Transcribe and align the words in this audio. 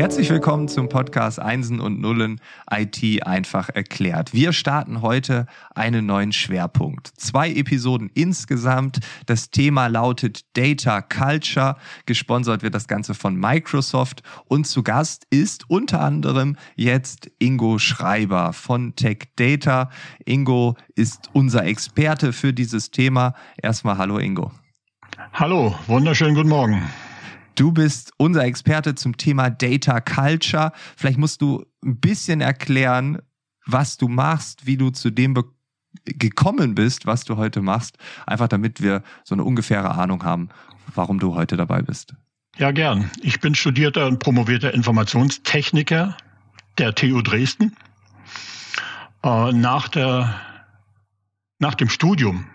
Herzlich 0.00 0.30
willkommen 0.30 0.66
zum 0.66 0.88
Podcast 0.88 1.38
Einsen 1.38 1.78
und 1.78 2.00
Nullen 2.00 2.40
IT 2.72 3.26
einfach 3.26 3.68
erklärt. 3.68 4.32
Wir 4.32 4.54
starten 4.54 5.02
heute 5.02 5.44
einen 5.74 6.06
neuen 6.06 6.32
Schwerpunkt. 6.32 7.08
Zwei 7.18 7.50
Episoden 7.50 8.10
insgesamt. 8.14 9.00
Das 9.26 9.50
Thema 9.50 9.88
lautet 9.88 10.56
Data 10.56 11.02
Culture. 11.02 11.76
Gesponsert 12.06 12.62
wird 12.62 12.74
das 12.74 12.88
Ganze 12.88 13.12
von 13.12 13.36
Microsoft. 13.36 14.22
Und 14.46 14.66
zu 14.66 14.82
Gast 14.82 15.26
ist 15.28 15.68
unter 15.68 16.00
anderem 16.00 16.56
jetzt 16.76 17.30
Ingo 17.38 17.78
Schreiber 17.78 18.54
von 18.54 18.96
Tech 18.96 19.28
Data. 19.36 19.90
Ingo 20.24 20.76
ist 20.94 21.28
unser 21.34 21.66
Experte 21.66 22.32
für 22.32 22.54
dieses 22.54 22.90
Thema. 22.90 23.34
Erstmal 23.60 23.98
hallo 23.98 24.16
Ingo. 24.16 24.50
Hallo, 25.34 25.74
wunderschönen 25.88 26.34
guten 26.34 26.48
Morgen. 26.48 26.88
Du 27.54 27.72
bist 27.72 28.12
unser 28.16 28.44
Experte 28.44 28.94
zum 28.94 29.16
Thema 29.16 29.50
Data 29.50 30.00
Culture. 30.00 30.72
Vielleicht 30.96 31.18
musst 31.18 31.42
du 31.42 31.64
ein 31.84 32.00
bisschen 32.00 32.40
erklären, 32.40 33.18
was 33.66 33.96
du 33.96 34.08
machst, 34.08 34.66
wie 34.66 34.76
du 34.76 34.90
zu 34.90 35.10
dem 35.10 35.34
gekommen 36.04 36.74
bist, 36.74 37.06
was 37.06 37.24
du 37.24 37.36
heute 37.36 37.62
machst, 37.62 37.98
einfach 38.26 38.48
damit 38.48 38.80
wir 38.80 39.02
so 39.24 39.34
eine 39.34 39.44
ungefähre 39.44 39.90
Ahnung 39.90 40.24
haben, 40.24 40.48
warum 40.94 41.18
du 41.18 41.34
heute 41.34 41.56
dabei 41.56 41.82
bist. 41.82 42.14
Ja, 42.56 42.70
gern. 42.70 43.10
Ich 43.22 43.40
bin 43.40 43.54
studierter 43.54 44.06
und 44.06 44.18
promovierter 44.18 44.74
Informationstechniker 44.74 46.16
der 46.78 46.94
TU 46.94 47.22
Dresden. 47.22 47.76
Äh, 49.22 49.52
nach, 49.52 49.88
der, 49.88 50.40
nach 51.58 51.74
dem 51.74 51.88
Studium 51.88 52.46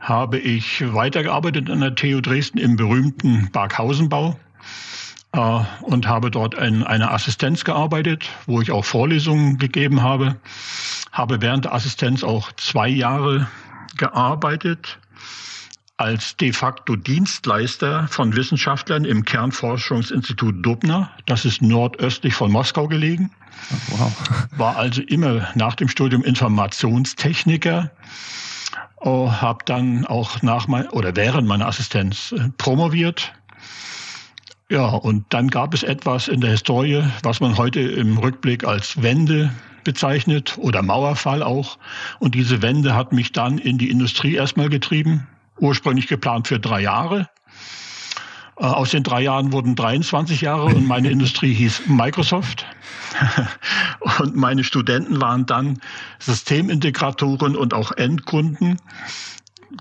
habe 0.00 0.38
ich 0.38 0.82
weitergearbeitet 0.94 1.70
an 1.70 1.80
der 1.80 1.94
TU 1.94 2.20
Dresden 2.20 2.58
im 2.58 2.76
berühmten 2.76 3.50
Barkhausenbau 3.52 4.38
äh, 5.32 5.60
und 5.82 6.06
habe 6.06 6.30
dort 6.30 6.54
in 6.54 6.82
einer 6.82 7.12
Assistenz 7.12 7.64
gearbeitet, 7.64 8.28
wo 8.46 8.60
ich 8.60 8.70
auch 8.70 8.84
Vorlesungen 8.84 9.58
gegeben 9.58 10.02
habe. 10.02 10.36
Habe 11.12 11.40
während 11.40 11.64
der 11.64 11.74
Assistenz 11.74 12.22
auch 12.22 12.52
zwei 12.52 12.88
Jahre 12.88 13.48
gearbeitet 13.96 14.98
als 15.96 16.36
de 16.36 16.52
facto 16.52 16.94
Dienstleister 16.94 18.06
von 18.08 18.36
Wissenschaftlern 18.36 19.04
im 19.04 19.24
Kernforschungsinstitut 19.24 20.64
Dubna. 20.64 21.10
Das 21.26 21.44
ist 21.44 21.60
nordöstlich 21.60 22.34
von 22.34 22.52
Moskau 22.52 22.86
gelegen. 22.86 23.32
Wow. 23.88 24.12
War 24.56 24.76
also 24.76 25.02
immer 25.02 25.48
nach 25.56 25.74
dem 25.74 25.88
Studium 25.88 26.22
Informationstechniker 26.22 27.90
Oh, 29.00 29.30
habe 29.30 29.64
dann 29.64 30.06
auch 30.06 30.42
nach 30.42 30.66
mein, 30.66 30.88
oder 30.88 31.14
während 31.14 31.46
meiner 31.46 31.66
Assistenz 31.66 32.32
äh, 32.32 32.48
promoviert. 32.58 33.32
Ja, 34.70 34.88
und 34.88 35.24
dann 35.30 35.48
gab 35.48 35.72
es 35.72 35.82
etwas 35.82 36.28
in 36.28 36.40
der 36.40 36.50
Historie, 36.50 37.02
was 37.22 37.40
man 37.40 37.56
heute 37.56 37.80
im 37.80 38.18
Rückblick 38.18 38.64
als 38.64 39.00
Wende 39.02 39.50
bezeichnet 39.84 40.58
oder 40.58 40.82
Mauerfall 40.82 41.42
auch. 41.42 41.78
Und 42.18 42.34
diese 42.34 42.60
Wende 42.60 42.94
hat 42.94 43.12
mich 43.12 43.32
dann 43.32 43.56
in 43.56 43.78
die 43.78 43.90
Industrie 43.90 44.34
erstmal 44.34 44.68
getrieben, 44.68 45.26
ursprünglich 45.58 46.08
geplant 46.08 46.48
für 46.48 46.60
drei 46.60 46.82
Jahre. 46.82 47.28
Äh, 48.58 48.64
aus 48.64 48.90
den 48.90 49.02
drei 49.02 49.22
Jahren 49.22 49.52
wurden 49.52 49.76
23 49.76 50.40
Jahre 50.40 50.66
und 50.66 50.86
meine 50.86 51.10
Industrie 51.10 51.54
hieß 51.54 51.82
Microsoft. 51.86 52.66
und 54.20 54.36
meine 54.36 54.64
Studenten 54.64 55.20
waren 55.20 55.46
dann 55.46 55.80
Systemintegratoren 56.18 57.56
und 57.56 57.72
auch 57.72 57.92
Endkunden. 57.92 58.78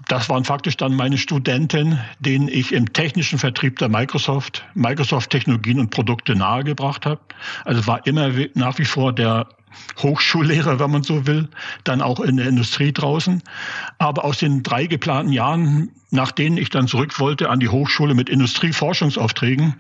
Das 0.08 0.30
waren 0.30 0.44
faktisch 0.44 0.78
dann 0.78 0.96
meine 0.96 1.18
Studenten, 1.18 2.00
denen 2.20 2.48
ich 2.48 2.74
im 2.74 2.94
technischen 2.94 3.40
Vertrieb 3.40 3.80
der 3.80 3.90
Microsoft, 3.90 4.66
Microsoft 4.74 5.30
Technologien 5.30 5.80
und 5.80 5.90
Produkte 5.90 6.36
nahegebracht 6.36 7.06
habe. 7.06 7.22
Also 7.66 7.88
war 7.88 8.06
immer 8.06 8.30
nach 8.54 8.78
wie 8.80 8.86
vor 8.86 9.14
der 9.14 9.48
Hochschullehrer, 10.00 10.80
wenn 10.80 10.92
man 10.92 11.04
so 11.04 11.26
will, 11.28 11.50
dann 11.84 12.02
auch 12.02 12.20
in 12.20 12.38
der 12.38 12.48
Industrie 12.48 12.92
draußen. 12.92 13.42
Aber 13.98 14.26
aus 14.26 14.40
den 14.40 14.64
drei 14.64 14.88
geplanten 14.88 15.34
Jahren, 15.34 15.90
nach 16.12 16.32
denen 16.32 16.58
ich 16.58 16.70
dann 16.70 16.88
zurück 16.88 17.20
wollte 17.20 17.50
an 17.50 17.60
die 17.60 17.70
Hochschule 17.70 18.14
mit 18.14 18.30
Industrieforschungsaufträgen, 18.30 19.76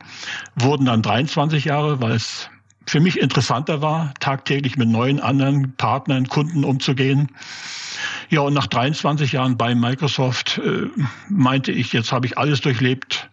wurden 0.56 0.86
dann 0.86 1.02
23 1.02 1.66
Jahre, 1.66 2.02
weil 2.02 2.14
es 2.14 2.50
für 2.86 3.00
mich 3.00 3.20
interessanter 3.20 3.81
war, 3.81 4.14
tagtäglich 4.20 4.78
mit 4.78 4.88
neuen 4.88 5.20
anderen 5.20 5.76
Partnern, 5.76 6.28
Kunden 6.28 6.64
umzugehen. 6.64 7.30
Ja, 8.30 8.42
und 8.42 8.53
nach 8.53 8.68
23 8.68 9.34
Jahren 9.34 9.58
bei 9.58 9.76
Microsoft 9.76 10.59
äh, 10.64 10.88
meinte 11.30 11.72
ich, 11.72 11.94
jetzt 11.94 12.12
habe 12.12 12.26
ich 12.28 12.38
alles 12.38 12.62
durchlebt. 12.62 13.30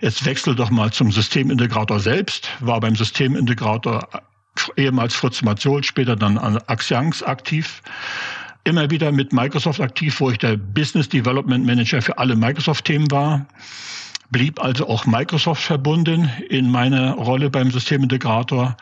Jetzt 0.00 0.24
wechsel 0.24 0.54
doch 0.54 0.70
mal 0.70 0.92
zum 0.92 1.12
Systemintegrator 1.12 2.00
selbst. 2.00 2.50
War 2.60 2.80
beim 2.80 2.96
Systemintegrator 2.96 4.08
ehemals 4.76 5.14
Fritz 5.14 5.42
Mazol, 5.42 5.84
später 5.84 6.16
dann 6.16 6.38
an 6.38 6.58
Axians 6.66 7.22
aktiv. 7.22 7.82
Immer 8.64 8.90
wieder 8.90 9.10
mit 9.12 9.32
Microsoft 9.32 9.80
aktiv, 9.80 10.20
wo 10.20 10.30
ich 10.30 10.38
der 10.38 10.56
Business 10.56 11.08
Development 11.08 11.64
Manager 11.64 12.02
für 12.02 12.18
alle 12.18 12.36
Microsoft-Themen 12.36 13.10
war. 13.10 13.46
Blieb 14.30 14.62
also 14.62 14.88
auch 14.88 15.06
Microsoft 15.06 15.62
verbunden 15.62 16.30
in 16.48 16.70
meiner 16.70 17.14
Rolle 17.14 17.50
beim 17.50 17.70
Systemintegrator 17.70 18.76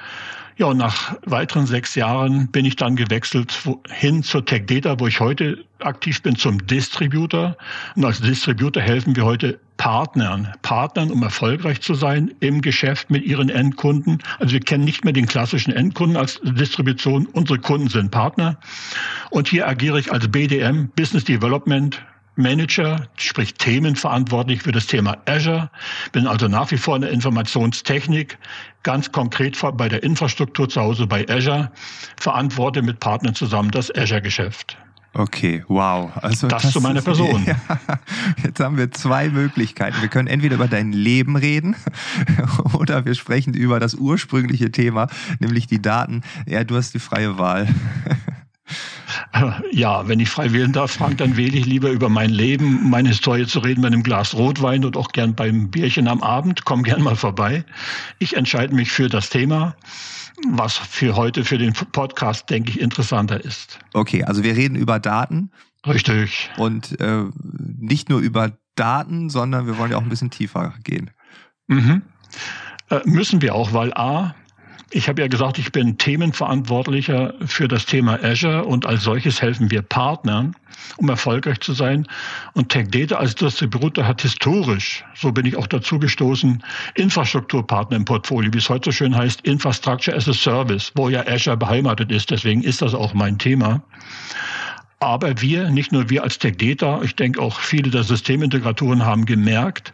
ja, 0.58 0.66
und 0.66 0.76
nach 0.76 1.16
weiteren 1.24 1.66
sechs 1.66 1.94
Jahren 1.94 2.48
bin 2.48 2.64
ich 2.64 2.74
dann 2.74 2.96
gewechselt 2.96 3.56
hin 3.90 4.24
zur 4.24 4.44
Tech 4.44 4.66
Data, 4.66 4.98
wo 4.98 5.06
ich 5.06 5.20
heute 5.20 5.64
aktiv 5.78 6.20
bin, 6.20 6.34
zum 6.34 6.66
Distributor. 6.66 7.56
Und 7.94 8.04
als 8.04 8.20
Distributor 8.20 8.82
helfen 8.82 9.14
wir 9.14 9.24
heute 9.24 9.60
Partnern, 9.76 10.52
Partnern, 10.62 11.12
um 11.12 11.22
erfolgreich 11.22 11.80
zu 11.80 11.94
sein 11.94 12.34
im 12.40 12.60
Geschäft 12.60 13.08
mit 13.08 13.24
ihren 13.24 13.50
Endkunden. 13.50 14.18
Also 14.40 14.52
wir 14.52 14.60
kennen 14.60 14.82
nicht 14.84 15.04
mehr 15.04 15.12
den 15.12 15.26
klassischen 15.26 15.72
Endkunden 15.72 16.16
als 16.16 16.40
Distribution. 16.42 17.26
Unsere 17.26 17.60
Kunden 17.60 17.88
sind 17.88 18.10
Partner. 18.10 18.58
Und 19.30 19.46
hier 19.46 19.68
agiere 19.68 20.00
ich 20.00 20.10
als 20.12 20.26
BDM, 20.26 20.88
Business 20.96 21.24
Development 21.24 22.02
Manager, 22.38 23.08
sprich 23.16 23.54
themenverantwortlich 23.54 24.62
für 24.62 24.72
das 24.72 24.86
Thema 24.86 25.18
Azure, 25.26 25.70
bin 26.12 26.26
also 26.26 26.48
nach 26.48 26.70
wie 26.70 26.78
vor 26.78 26.96
in 26.96 27.02
der 27.02 27.10
Informationstechnik, 27.10 28.38
ganz 28.84 29.12
konkret 29.12 29.58
bei 29.76 29.88
der 29.88 30.02
Infrastruktur 30.02 30.68
zu 30.68 30.80
Hause 30.80 31.06
bei 31.06 31.28
Azure, 31.28 31.70
verantworte 32.16 32.82
mit 32.82 33.00
Partnern 33.00 33.34
zusammen 33.34 33.70
das 33.70 33.94
Azure-Geschäft. 33.94 34.78
Okay, 35.14 35.64
wow. 35.66 36.12
Also 36.22 36.46
das, 36.46 36.62
das 36.62 36.72
zu 36.72 36.80
meiner 36.80 37.02
Person. 37.02 37.44
Ja, 37.44 37.56
jetzt 38.44 38.60
haben 38.60 38.76
wir 38.76 38.92
zwei 38.92 39.30
Möglichkeiten. 39.30 40.00
Wir 40.00 40.08
können 40.08 40.28
entweder 40.28 40.54
über 40.54 40.68
dein 40.68 40.92
Leben 40.92 41.36
reden 41.36 41.74
oder 42.74 43.04
wir 43.04 43.14
sprechen 43.14 43.54
über 43.54 43.80
das 43.80 43.94
ursprüngliche 43.94 44.70
Thema, 44.70 45.08
nämlich 45.40 45.66
die 45.66 45.82
Daten. 45.82 46.22
Ja, 46.46 46.62
du 46.62 46.76
hast 46.76 46.94
die 46.94 47.00
freie 47.00 47.36
Wahl. 47.36 47.66
Ja, 49.72 50.08
wenn 50.08 50.20
ich 50.20 50.30
frei 50.30 50.52
wählen 50.52 50.72
darf, 50.72 50.92
Frank, 50.92 51.18
dann 51.18 51.36
wähle 51.36 51.56
ich 51.56 51.66
lieber 51.66 51.90
über 51.90 52.08
mein 52.08 52.30
Leben, 52.30 52.88
meine 52.90 53.10
Historie 53.10 53.46
zu 53.46 53.60
reden 53.60 53.82
bei 53.82 53.88
einem 53.88 54.02
Glas 54.02 54.34
Rotwein 54.34 54.84
und 54.84 54.96
auch 54.96 55.12
gern 55.12 55.34
beim 55.34 55.70
Bierchen 55.70 56.08
am 56.08 56.22
Abend. 56.22 56.64
Komm 56.64 56.82
gern 56.82 57.02
mal 57.02 57.16
vorbei. 57.16 57.64
Ich 58.18 58.36
entscheide 58.36 58.74
mich 58.74 58.90
für 58.90 59.08
das 59.08 59.30
Thema, 59.30 59.76
was 60.50 60.76
für 60.76 61.16
heute, 61.16 61.44
für 61.44 61.58
den 61.58 61.72
Podcast, 61.72 62.48
denke 62.50 62.70
ich, 62.70 62.80
interessanter 62.80 63.44
ist. 63.44 63.78
Okay, 63.92 64.24
also 64.24 64.42
wir 64.42 64.56
reden 64.56 64.76
über 64.76 64.98
Daten. 64.98 65.50
Richtig. 65.86 66.50
Und 66.56 67.00
äh, 67.00 67.24
nicht 67.78 68.08
nur 68.08 68.20
über 68.20 68.52
Daten, 68.74 69.30
sondern 69.30 69.66
wir 69.66 69.78
wollen 69.78 69.90
ja 69.90 69.98
auch 69.98 70.02
ein 70.02 70.08
bisschen 70.08 70.30
tiefer 70.30 70.74
gehen. 70.84 71.10
Mhm. 71.66 72.02
Äh, 72.90 73.00
müssen 73.04 73.42
wir 73.42 73.54
auch, 73.54 73.72
weil 73.72 73.92
A, 73.94 74.34
ich 74.90 75.08
habe 75.08 75.20
ja 75.20 75.28
gesagt, 75.28 75.58
ich 75.58 75.70
bin 75.70 75.98
Themenverantwortlicher 75.98 77.34
für 77.44 77.68
das 77.68 77.84
Thema 77.84 78.22
Azure 78.22 78.64
und 78.64 78.86
als 78.86 79.02
solches 79.02 79.42
helfen 79.42 79.70
wir 79.70 79.82
Partnern, 79.82 80.56
um 80.96 81.08
erfolgreich 81.08 81.60
zu 81.60 81.74
sein. 81.74 82.06
Und 82.54 82.70
Tech 82.70 82.88
Data 82.90 83.16
als 83.16 83.34
Distributor 83.34 84.06
hat 84.06 84.22
historisch, 84.22 85.04
so 85.14 85.30
bin 85.30 85.44
ich 85.44 85.56
auch 85.56 85.66
dazu 85.66 85.98
gestoßen, 85.98 86.62
Infrastrukturpartner 86.94 87.96
im 87.96 88.04
Portfolio, 88.04 88.52
wie 88.52 88.58
es 88.58 88.68
heute 88.70 88.90
so 88.90 88.92
schön 88.92 89.14
heißt, 89.14 89.42
Infrastructure 89.42 90.16
as 90.16 90.28
a 90.28 90.32
Service, 90.32 90.90
wo 90.94 91.08
ja 91.10 91.26
Azure 91.26 91.56
beheimatet 91.56 92.10
ist. 92.10 92.30
Deswegen 92.30 92.62
ist 92.62 92.80
das 92.80 92.94
auch 92.94 93.12
mein 93.12 93.38
Thema. 93.38 93.82
Aber 95.00 95.40
wir, 95.40 95.70
nicht 95.70 95.92
nur 95.92 96.10
wir 96.10 96.24
als 96.24 96.38
TechData, 96.40 97.02
ich 97.02 97.14
denke 97.14 97.40
auch 97.40 97.60
viele 97.60 97.90
der 97.90 98.02
Systemintegratoren 98.02 99.04
haben 99.04 99.26
gemerkt, 99.26 99.92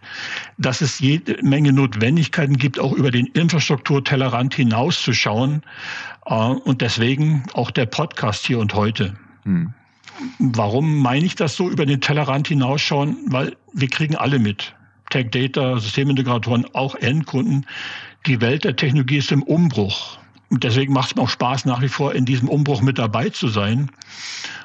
dass 0.56 0.80
es 0.80 0.98
jede 0.98 1.36
Menge 1.42 1.74
Notwendigkeiten 1.74 2.56
gibt, 2.56 2.78
auch 2.78 2.92
über 2.92 3.10
den 3.10 3.26
Infrastrukturtellerrand 3.26 4.54
hinauszuschauen. 4.54 5.62
Äh, 6.24 6.34
und 6.34 6.80
deswegen 6.80 7.44
auch 7.52 7.70
der 7.70 7.84
Podcast 7.84 8.46
hier 8.46 8.58
und 8.58 8.72
heute. 8.72 9.14
Hm. 9.44 9.74
Warum 10.38 11.00
meine 11.00 11.26
ich 11.26 11.34
das 11.34 11.54
so 11.56 11.68
über 11.68 11.84
den 11.84 12.00
Tellerrand 12.00 12.48
hinausschauen? 12.48 13.18
Weil 13.26 13.56
wir 13.74 13.88
kriegen 13.88 14.16
alle 14.16 14.38
mit. 14.38 14.74
Tech 15.10 15.30
Data, 15.30 15.78
Systemintegratoren, 15.78 16.64
auch 16.72 16.94
Endkunden. 16.94 17.66
Die 18.26 18.40
Welt 18.40 18.64
der 18.64 18.76
Technologie 18.76 19.18
ist 19.18 19.32
im 19.32 19.42
Umbruch. 19.42 20.18
Deswegen 20.50 20.92
macht 20.92 21.10
es 21.10 21.16
mir 21.16 21.22
auch 21.22 21.28
Spaß, 21.28 21.64
nach 21.64 21.80
wie 21.82 21.88
vor 21.88 22.14
in 22.14 22.24
diesem 22.24 22.48
Umbruch 22.48 22.80
mit 22.80 22.98
dabei 22.98 23.30
zu 23.30 23.48
sein. 23.48 23.90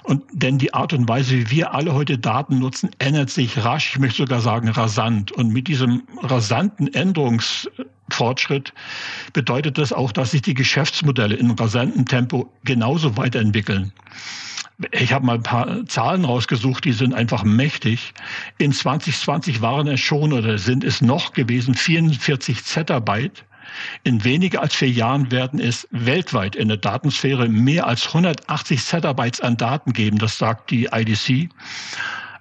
Und 0.03 0.23
denn 0.31 0.57
die 0.57 0.73
Art 0.73 0.93
und 0.93 1.07
Weise, 1.07 1.33
wie 1.33 1.51
wir 1.51 1.73
alle 1.73 1.93
heute 1.93 2.17
Daten 2.17 2.59
nutzen, 2.59 2.89
ändert 2.99 3.29
sich 3.29 3.63
rasch, 3.63 3.91
ich 3.93 3.99
möchte 3.99 4.23
sogar 4.23 4.41
sagen 4.41 4.69
rasant. 4.69 5.31
Und 5.31 5.53
mit 5.53 5.67
diesem 5.67 6.03
rasanten 6.21 6.93
Änderungsfortschritt 6.93 8.73
bedeutet 9.33 9.77
das 9.77 9.93
auch, 9.93 10.11
dass 10.11 10.31
sich 10.31 10.41
die 10.41 10.53
Geschäftsmodelle 10.53 11.35
in 11.35 11.51
rasantem 11.51 12.05
Tempo 12.05 12.51
genauso 12.63 13.17
weiterentwickeln. 13.17 13.91
Ich 14.91 15.11
habe 15.11 15.25
mal 15.25 15.35
ein 15.35 15.43
paar 15.43 15.85
Zahlen 15.87 16.23
rausgesucht, 16.23 16.85
die 16.85 16.93
sind 16.93 17.13
einfach 17.13 17.43
mächtig. 17.43 18.13
In 18.57 18.71
2020 18.71 19.61
waren 19.61 19.87
es 19.89 19.99
schon 19.99 20.31
oder 20.31 20.57
sind 20.57 20.85
es 20.85 21.01
noch 21.01 21.33
gewesen 21.33 21.75
44 21.75 22.63
Zettabyte. 22.63 23.43
In 24.03 24.23
weniger 24.23 24.61
als 24.61 24.75
vier 24.75 24.89
Jahren 24.89 25.31
werden 25.31 25.59
es 25.59 25.87
weltweit 25.91 26.55
in 26.55 26.67
der 26.67 26.77
Datensphäre 26.77 27.49
mehr 27.49 27.87
als 27.87 28.07
180 28.07 28.83
Zettabytes 28.83 29.41
an 29.41 29.57
Daten 29.57 29.93
geben. 29.93 30.17
Das 30.17 30.37
sagt 30.37 30.71
die 30.71 30.89
IDC. 30.91 31.49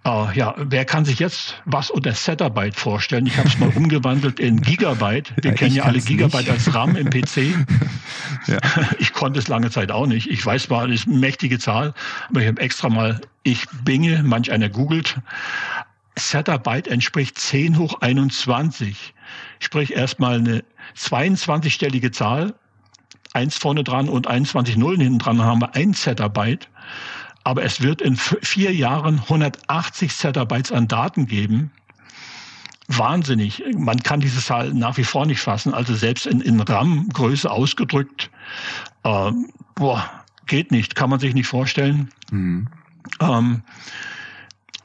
Uh, 0.07 0.29
äh, 0.31 0.39
ja, 0.39 0.55
wer 0.57 0.85
kann 0.85 1.05
sich 1.05 1.19
jetzt 1.19 1.61
was 1.65 1.91
unter 1.91 2.15
Zettabyte 2.15 2.77
vorstellen? 2.77 3.27
Ich 3.27 3.37
habe 3.37 3.49
es 3.49 3.59
mal 3.59 3.69
umgewandelt 3.77 4.41
in 4.41 4.61
Gigabyte. 4.61 5.33
Wir 5.43 5.51
ja, 5.51 5.57
kennen 5.57 5.75
ja 5.75 5.83
alle 5.85 6.01
Gigabyte 6.01 6.47
nicht. 6.47 6.51
als 6.51 6.75
RAM 6.75 6.97
im 6.97 7.11
PC. 7.11 7.37
ja. 8.47 8.59
Ich 8.99 9.13
konnte 9.13 9.39
es 9.39 9.49
lange 9.49 9.71
Zeit 9.71 9.91
auch 9.91 10.07
nicht. 10.07 10.31
Ich 10.31 10.45
weiß 10.45 10.65
zwar, 10.65 10.87
das 10.87 11.01
ist 11.01 11.09
eine 11.09 11.19
mächtige 11.19 11.59
Zahl, 11.59 11.95
aber 12.31 12.41
ich 12.41 12.49
habe 12.49 12.61
extra 12.61 12.89
mal, 12.89 13.21
ich 13.43 13.67
binge, 13.85 14.23
manch 14.23 14.51
einer 14.51 14.69
googelt. 14.69 15.17
Zettabyte 16.19 16.89
entspricht 16.89 17.39
10 17.39 17.79
hoch 17.79 18.01
21. 18.01 19.15
Sprich 19.59 19.95
erstmal 19.95 20.39
eine 20.39 20.65
22-stellige 20.97 22.11
Zahl, 22.11 22.55
eins 23.33 23.57
vorne 23.57 23.85
dran 23.85 24.09
und 24.09 24.27
21 24.27 24.77
Nullen 24.77 25.01
hinten 25.01 25.19
dran, 25.19 25.43
haben 25.43 25.61
wir 25.61 25.75
ein 25.75 25.95
Zettabyte. 25.95 26.69
Aber 27.45 27.63
es 27.63 27.81
wird 27.81 28.03
in 28.03 28.17
vier 28.17 28.75
Jahren 28.75 29.21
180 29.21 30.15
Zettabytes 30.15 30.73
an 30.73 30.89
Daten 30.89 31.27
geben. 31.27 31.71
Wahnsinnig. 32.89 33.63
Man 33.77 34.03
kann 34.03 34.21
diese 34.21 34.41
Zahl 34.41 34.73
nach 34.75 34.97
wie 34.97 35.05
vor 35.05 35.27
nicht 35.27 35.41
fassen. 35.41 35.73
Also 35.75 35.95
selbst 35.95 36.27
in, 36.27 36.41
in 36.41 36.61
RAM-Größe 36.61 37.51
ausgedrückt, 37.51 38.31
äh, 39.05 39.31
boah, 39.75 40.11
geht 40.47 40.73
nicht, 40.73 40.95
kann 40.95 41.11
man 41.11 41.21
sich 41.21 41.35
nicht 41.35 41.47
vorstellen. 41.47 42.11
Mhm. 42.31 42.69
Ähm, 43.21 43.63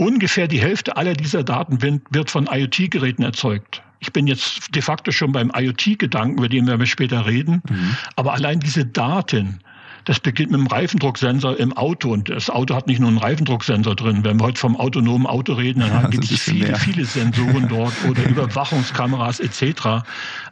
ungefähr 0.03 0.47
die 0.47 0.59
Hälfte 0.59 0.97
aller 0.97 1.13
dieser 1.13 1.43
Daten 1.43 1.81
wird 1.81 2.29
von 2.29 2.47
IoT-Geräten 2.51 3.23
erzeugt. 3.23 3.81
Ich 3.99 4.11
bin 4.11 4.27
jetzt 4.27 4.75
de 4.75 4.81
facto 4.81 5.11
schon 5.11 5.31
beim 5.31 5.51
IoT-Gedanken, 5.55 6.37
über 6.37 6.49
den 6.49 6.67
wir 6.67 6.85
später 6.85 7.25
reden. 7.25 7.61
Mhm. 7.69 7.95
Aber 8.17 8.33
allein 8.33 8.59
diese 8.59 8.85
Daten, 8.85 9.59
das 10.03 10.19
beginnt 10.19 10.51
mit 10.51 10.59
dem 10.59 10.67
Reifendrucksensor 10.67 11.57
im 11.57 11.71
Auto 11.77 12.11
und 12.11 12.29
das 12.29 12.49
Auto 12.49 12.75
hat 12.75 12.87
nicht 12.87 12.99
nur 12.99 13.07
einen 13.07 13.17
Reifendrucksensor 13.17 13.95
drin. 13.95 14.25
Wenn 14.25 14.39
wir 14.41 14.47
heute 14.47 14.59
vom 14.59 14.75
autonomen 14.75 15.25
Auto 15.25 15.53
reden, 15.53 15.79
dann 15.79 15.89
ja, 15.89 16.07
gibt 16.09 16.29
es 16.29 16.41
viele, 16.41 16.67
mehr. 16.67 16.75
viele 16.75 17.05
Sensoren 17.05 17.69
dort 17.69 17.93
oder 18.09 18.23
Überwachungskameras 18.29 19.39
etc. 19.39 20.03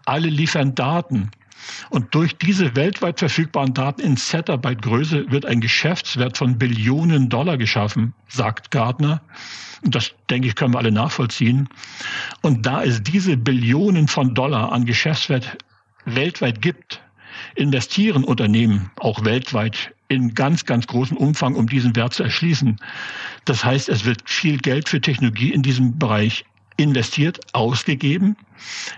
Alle 0.05 0.29
liefern 0.29 0.73
Daten. 0.73 1.31
Und 1.89 2.13
durch 2.15 2.37
diese 2.37 2.75
weltweit 2.75 3.19
verfügbaren 3.19 3.73
Daten 3.73 4.01
in 4.01 4.17
Zettabyte-Größe 4.17 5.31
wird 5.31 5.45
ein 5.45 5.61
Geschäftswert 5.61 6.37
von 6.37 6.57
Billionen 6.57 7.29
Dollar 7.29 7.57
geschaffen, 7.57 8.13
sagt 8.27 8.71
Gartner. 8.71 9.21
Und 9.83 9.95
das, 9.95 10.11
denke 10.29 10.47
ich, 10.47 10.55
können 10.55 10.73
wir 10.73 10.79
alle 10.79 10.91
nachvollziehen. 10.91 11.67
Und 12.41 12.65
da 12.65 12.83
es 12.83 13.01
diese 13.03 13.37
Billionen 13.37 14.07
von 14.07 14.33
Dollar 14.33 14.71
an 14.71 14.85
Geschäftswert 14.85 15.57
weltweit 16.05 16.61
gibt, 16.61 17.01
investieren 17.55 18.23
Unternehmen 18.23 18.91
auch 18.97 19.23
weltweit 19.23 19.93
in 20.07 20.33
ganz, 20.33 20.65
ganz 20.65 20.87
großem 20.87 21.17
Umfang, 21.17 21.55
um 21.55 21.67
diesen 21.67 21.95
Wert 21.95 22.13
zu 22.13 22.23
erschließen. 22.23 22.77
Das 23.45 23.63
heißt, 23.63 23.89
es 23.89 24.05
wird 24.05 24.29
viel 24.29 24.57
Geld 24.57 24.89
für 24.89 24.99
Technologie 24.99 25.53
in 25.53 25.61
diesem 25.61 25.97
Bereich 25.97 26.45
investiert, 26.77 27.39
ausgegeben. 27.53 28.35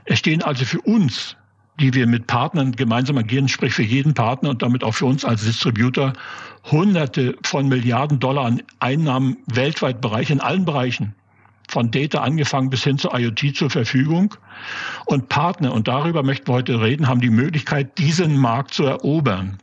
Es 0.05 0.19
stehen 0.19 0.41
also 0.41 0.65
für 0.65 0.81
uns 0.81 1.35
die 1.79 1.93
wir 1.93 2.07
mit 2.07 2.27
Partnern 2.27 2.71
gemeinsam 2.73 3.17
agieren, 3.17 3.47
sprich 3.47 3.73
für 3.73 3.83
jeden 3.83 4.13
Partner 4.13 4.51
und 4.51 4.61
damit 4.61 4.83
auch 4.83 4.93
für 4.93 5.05
uns 5.05 5.25
als 5.25 5.43
Distributor, 5.43 6.13
hunderte 6.71 7.35
von 7.43 7.67
Milliarden 7.67 8.19
Dollar 8.19 8.45
an 8.45 8.61
Einnahmen 8.79 9.37
weltweit 9.47 10.01
Bereich 10.01 10.29
in 10.29 10.39
allen 10.39 10.65
Bereichen 10.65 11.15
von 11.69 11.89
Data 11.89 12.19
angefangen 12.21 12.69
bis 12.69 12.83
hin 12.83 12.97
zur 12.97 13.17
IoT 13.17 13.55
zur 13.55 13.69
Verfügung. 13.69 14.35
Und 15.05 15.29
Partner, 15.29 15.73
und 15.73 15.87
darüber 15.87 16.21
möchten 16.21 16.47
wir 16.47 16.53
heute 16.53 16.81
reden, 16.81 17.07
haben 17.07 17.21
die 17.21 17.29
Möglichkeit, 17.29 17.97
diesen 17.97 18.37
Markt 18.37 18.73
zu 18.73 18.83
erobern. 18.83 19.57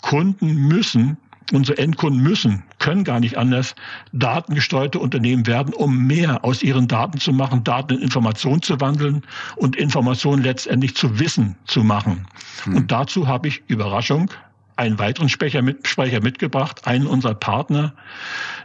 Kunden 0.00 0.68
müssen 0.68 1.18
unsere 1.52 1.78
Endkunden 1.78 2.22
müssen, 2.22 2.62
können 2.82 3.04
gar 3.04 3.20
nicht 3.20 3.38
anders, 3.38 3.74
datengesteuerte 4.12 4.98
Unternehmen 4.98 5.46
werden, 5.46 5.72
um 5.72 6.06
mehr 6.06 6.44
aus 6.44 6.62
ihren 6.62 6.88
Daten 6.88 7.18
zu 7.18 7.32
machen, 7.32 7.64
Daten 7.64 7.94
in 7.94 8.02
Informationen 8.02 8.60
zu 8.60 8.80
wandeln 8.80 9.22
und 9.56 9.76
Informationen 9.76 10.42
letztendlich 10.42 10.96
zu 10.96 11.18
Wissen 11.18 11.56
zu 11.64 11.84
machen. 11.84 12.26
Hm. 12.64 12.76
Und 12.76 12.92
dazu 12.92 13.28
habe 13.28 13.48
ich 13.48 13.62
Überraschung 13.68 14.30
einen 14.76 14.98
weiteren 14.98 15.28
Sprecher, 15.28 15.62
mit, 15.62 15.86
Sprecher 15.86 16.20
mitgebracht, 16.20 16.86
einen 16.86 17.06
unserer 17.06 17.34
Partner, 17.34 17.94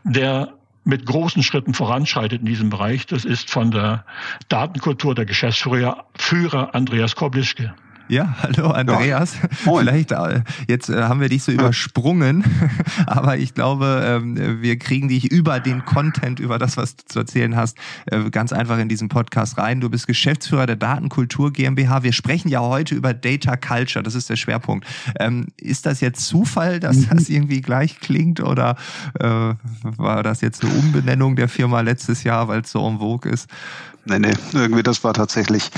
der 0.03 0.53
mit 0.83 1.05
großen 1.05 1.43
Schritten 1.43 1.73
voranschreitet 1.73 2.39
in 2.39 2.45
diesem 2.45 2.69
Bereich. 2.69 3.05
Das 3.05 3.23
ist 3.23 3.51
von 3.51 3.71
der 3.71 4.03
Datenkultur 4.47 5.13
der 5.13 5.25
Geschäftsführer 5.25 6.05
Führer 6.17 6.73
Andreas 6.73 7.15
Koblischke. 7.15 7.75
Ja, 8.09 8.35
hallo 8.41 8.69
Andreas. 8.69 9.35
Ja. 9.41 9.49
Vielleicht 9.79 10.11
äh, 10.13 10.41
jetzt 10.67 10.89
äh, 10.89 11.03
haben 11.03 11.19
wir 11.19 11.27
dich 11.27 11.43
so 11.43 11.51
übersprungen, 11.51 12.43
aber 13.05 13.37
ich 13.37 13.53
glaube, 13.53 14.01
ähm, 14.05 14.61
wir 14.61 14.79
kriegen 14.79 15.09
dich 15.09 15.29
über 15.29 15.59
den 15.59 15.83
Content, 15.83 16.39
über 16.39 16.57
das, 16.57 16.77
was 16.77 16.95
du 16.95 17.05
zu 17.05 17.19
erzählen 17.19 17.57
hast, 17.57 17.77
äh, 18.05 18.29
ganz 18.29 18.53
einfach 18.53 18.77
in 18.77 18.87
diesen 18.87 19.09
Podcast 19.09 19.57
rein. 19.57 19.81
Du 19.81 19.89
bist 19.89 20.07
Geschäftsführer 20.07 20.65
der 20.65 20.77
Datenkultur 20.77 21.51
GmbH. 21.51 22.03
Wir 22.03 22.13
sprechen 22.13 22.47
ja 22.47 22.61
heute 22.61 22.95
über 22.95 23.13
Data 23.13 23.57
Culture, 23.57 24.03
das 24.03 24.15
ist 24.15 24.29
der 24.29 24.37
Schwerpunkt. 24.37 24.87
Ähm, 25.19 25.47
ist 25.57 25.85
das 25.85 25.99
jetzt 25.99 26.25
Zufall, 26.25 26.79
dass 26.79 26.97
mhm. 26.97 27.09
das 27.11 27.29
irgendwie 27.29 27.61
gleich 27.61 27.99
klingt 27.99 28.39
oder 28.41 28.75
war 29.17 30.23
das 30.23 30.41
jetzt 30.41 30.63
eine 30.63 30.73
Umbenennung 30.73 31.35
der 31.35 31.49
Firma 31.49 31.81
letztes 31.81 32.23
Jahr, 32.23 32.47
weil 32.47 32.61
es 32.61 32.71
so 32.71 32.87
en 32.87 32.99
vogue 32.99 33.31
ist? 33.31 33.49
Nee, 34.05 34.19
nee, 34.19 34.33
irgendwie 34.53 34.83
das 34.83 35.03
war 35.03 35.13
tatsächlich 35.13 35.71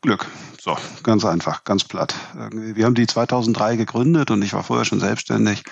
Glück. 0.00 0.26
So, 0.60 0.76
ganz 1.02 1.24
einfach, 1.24 1.64
ganz 1.64 1.84
platt. 1.84 2.14
Wir 2.50 2.84
haben 2.84 2.94
die 2.94 3.06
2003 3.06 3.76
gegründet 3.76 4.30
und 4.30 4.42
ich 4.42 4.52
war 4.52 4.62
vorher 4.62 4.84
schon 4.84 5.00
selbstständig. 5.00 5.64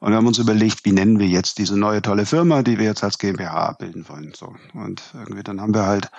Und 0.00 0.10
wir 0.10 0.16
haben 0.16 0.26
uns 0.26 0.38
überlegt, 0.38 0.84
wie 0.84 0.92
nennen 0.92 1.18
wir 1.18 1.28
jetzt 1.28 1.58
diese 1.58 1.76
neue 1.76 2.02
tolle 2.02 2.26
Firma, 2.26 2.62
die 2.62 2.78
wir 2.78 2.86
jetzt 2.86 3.04
als 3.04 3.18
GmbH 3.18 3.72
bilden 3.72 4.08
wollen. 4.08 4.32
So. 4.34 4.54
Und 4.74 5.02
irgendwie 5.14 5.42
dann 5.42 5.60
haben 5.60 5.74
wir 5.74 5.86
halt 5.86 6.10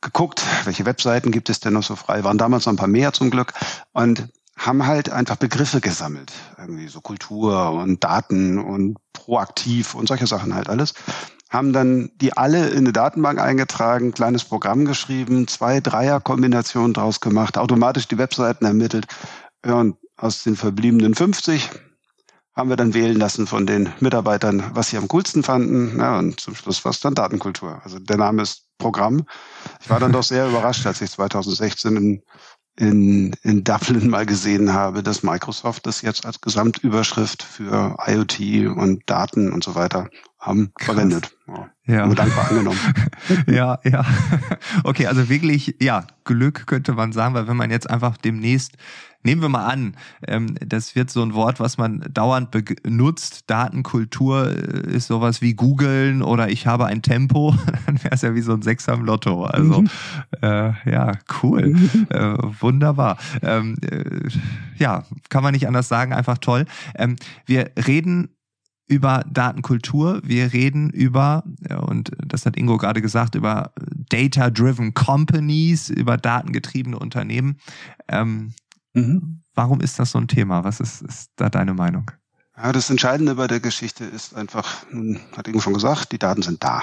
geguckt, 0.00 0.42
welche 0.64 0.86
Webseiten 0.86 1.30
gibt 1.30 1.50
es 1.50 1.60
denn 1.60 1.72
noch 1.72 1.82
so 1.82 1.96
frei. 1.96 2.22
Waren 2.24 2.38
damals 2.38 2.66
noch 2.66 2.72
ein 2.72 2.76
paar 2.76 2.88
mehr 2.88 3.12
zum 3.12 3.30
Glück. 3.30 3.52
Und 3.92 4.28
haben 4.56 4.86
halt 4.86 5.10
einfach 5.10 5.36
Begriffe 5.36 5.80
gesammelt. 5.80 6.32
Irgendwie 6.58 6.88
so 6.88 7.00
Kultur 7.00 7.70
und 7.72 8.02
Daten 8.02 8.58
und 8.58 8.98
proaktiv 9.12 9.94
und 9.94 10.08
solche 10.08 10.26
Sachen 10.26 10.54
halt 10.54 10.68
alles 10.68 10.94
haben 11.50 11.72
dann 11.72 12.10
die 12.16 12.36
alle 12.36 12.68
in 12.68 12.78
eine 12.78 12.92
Datenbank 12.92 13.40
eingetragen, 13.40 14.12
kleines 14.12 14.44
Programm 14.44 14.84
geschrieben, 14.84 15.48
zwei 15.48 15.80
Dreier-Kombinationen 15.80 16.92
draus 16.92 17.20
gemacht, 17.20 17.56
automatisch 17.56 18.08
die 18.08 18.18
Webseiten 18.18 18.66
ermittelt. 18.66 19.06
Und 19.64 19.96
aus 20.16 20.42
den 20.42 20.56
verbliebenen 20.56 21.14
50 21.14 21.70
haben 22.54 22.70
wir 22.70 22.76
dann 22.76 22.92
wählen 22.92 23.16
lassen 23.16 23.46
von 23.46 23.66
den 23.66 23.92
Mitarbeitern, 24.00 24.72
was 24.74 24.90
sie 24.90 24.96
am 24.96 25.06
coolsten 25.06 25.44
fanden. 25.44 25.98
Ja, 25.98 26.18
und 26.18 26.40
zum 26.40 26.56
Schluss 26.56 26.84
war 26.84 26.90
es 26.90 27.00
dann 27.00 27.14
Datenkultur. 27.14 27.80
Also 27.84 28.00
der 28.00 28.16
Name 28.16 28.42
ist 28.42 28.64
Programm. 28.78 29.24
Ich 29.80 29.88
war 29.88 30.00
dann 30.00 30.12
doch 30.12 30.24
sehr 30.24 30.48
überrascht, 30.48 30.84
als 30.84 31.00
ich 31.00 31.10
2016 31.10 31.96
in, 31.96 32.22
in, 32.78 33.32
in 33.42 33.64
Dublin 33.64 34.08
mal 34.08 34.24
gesehen 34.24 34.72
habe, 34.72 35.02
dass 35.02 35.22
Microsoft 35.22 35.86
das 35.86 36.02
jetzt 36.02 36.24
als 36.24 36.40
Gesamtüberschrift 36.40 37.42
für 37.42 37.96
IoT 38.06 38.76
und 38.76 39.02
Daten 39.06 39.52
und 39.52 39.64
so 39.64 39.74
weiter 39.74 40.08
haben 40.38 40.70
Krass. 40.74 40.94
verwendet. 40.94 41.36
Ja. 41.48 41.70
Ja. 41.86 42.06
Nur 42.06 42.14
dankbar 42.14 42.50
angenommen. 42.50 42.78
ja, 43.46 43.80
ja. 43.84 44.04
Okay, 44.84 45.06
also 45.06 45.28
wirklich, 45.28 45.76
ja, 45.80 46.06
Glück 46.24 46.66
könnte 46.66 46.92
man 46.92 47.12
sagen, 47.12 47.34
weil 47.34 47.48
wenn 47.48 47.56
man 47.56 47.70
jetzt 47.70 47.90
einfach 47.90 48.16
demnächst, 48.16 48.76
nehmen 49.28 49.42
wir 49.42 49.50
mal 49.50 49.66
an, 49.66 49.94
ähm, 50.26 50.54
das 50.64 50.94
wird 50.94 51.10
so 51.10 51.22
ein 51.22 51.34
Wort, 51.34 51.60
was 51.60 51.76
man 51.76 52.00
dauernd 52.10 52.50
benutzt, 52.50 53.44
Datenkultur 53.46 54.50
äh, 54.50 54.90
ist 54.90 55.08
sowas 55.08 55.42
wie 55.42 55.52
googeln 55.52 56.22
oder 56.22 56.48
ich 56.48 56.66
habe 56.66 56.86
ein 56.86 57.02
Tempo, 57.02 57.54
dann 57.86 58.02
wäre 58.02 58.14
es 58.14 58.22
ja 58.22 58.34
wie 58.34 58.40
so 58.40 58.54
ein 58.54 58.62
Sechser 58.62 58.94
im 58.94 59.04
Lotto. 59.04 59.44
Also 59.44 59.82
mhm. 59.82 59.90
äh, 60.40 60.90
ja, 60.90 61.12
cool. 61.42 61.76
äh, 62.08 62.36
wunderbar. 62.60 63.18
Ähm, 63.42 63.76
äh, 63.82 64.28
ja, 64.78 65.04
kann 65.28 65.42
man 65.42 65.52
nicht 65.52 65.68
anders 65.68 65.88
sagen, 65.88 66.14
einfach 66.14 66.38
toll. 66.38 66.64
Ähm, 66.96 67.16
wir 67.44 67.70
reden 67.86 68.30
über 68.86 69.26
Datenkultur, 69.30 70.22
wir 70.24 70.54
reden 70.54 70.88
über, 70.88 71.44
und 71.86 72.12
das 72.24 72.46
hat 72.46 72.56
Ingo 72.56 72.78
gerade 72.78 73.02
gesagt, 73.02 73.34
über 73.34 73.72
Data-Driven 74.08 74.94
Companies, 74.94 75.90
über 75.90 76.16
datengetriebene 76.16 76.98
Unternehmen. 76.98 77.58
Ähm, 78.08 78.54
Mhm. 78.94 79.42
Warum 79.54 79.80
ist 79.80 79.98
das 79.98 80.12
so 80.12 80.18
ein 80.18 80.28
Thema? 80.28 80.64
Was 80.64 80.80
ist, 80.80 81.02
ist 81.02 81.30
da 81.36 81.48
deine 81.48 81.74
Meinung? 81.74 82.10
Ja, 82.56 82.72
das 82.72 82.90
Entscheidende 82.90 83.36
bei 83.36 83.46
der 83.46 83.60
Geschichte 83.60 84.04
ist 84.04 84.34
einfach, 84.34 84.84
hat 85.36 85.48
eben 85.48 85.60
schon 85.60 85.74
gesagt, 85.74 86.12
die 86.12 86.18
Daten 86.18 86.42
sind 86.42 86.62
da. 86.62 86.82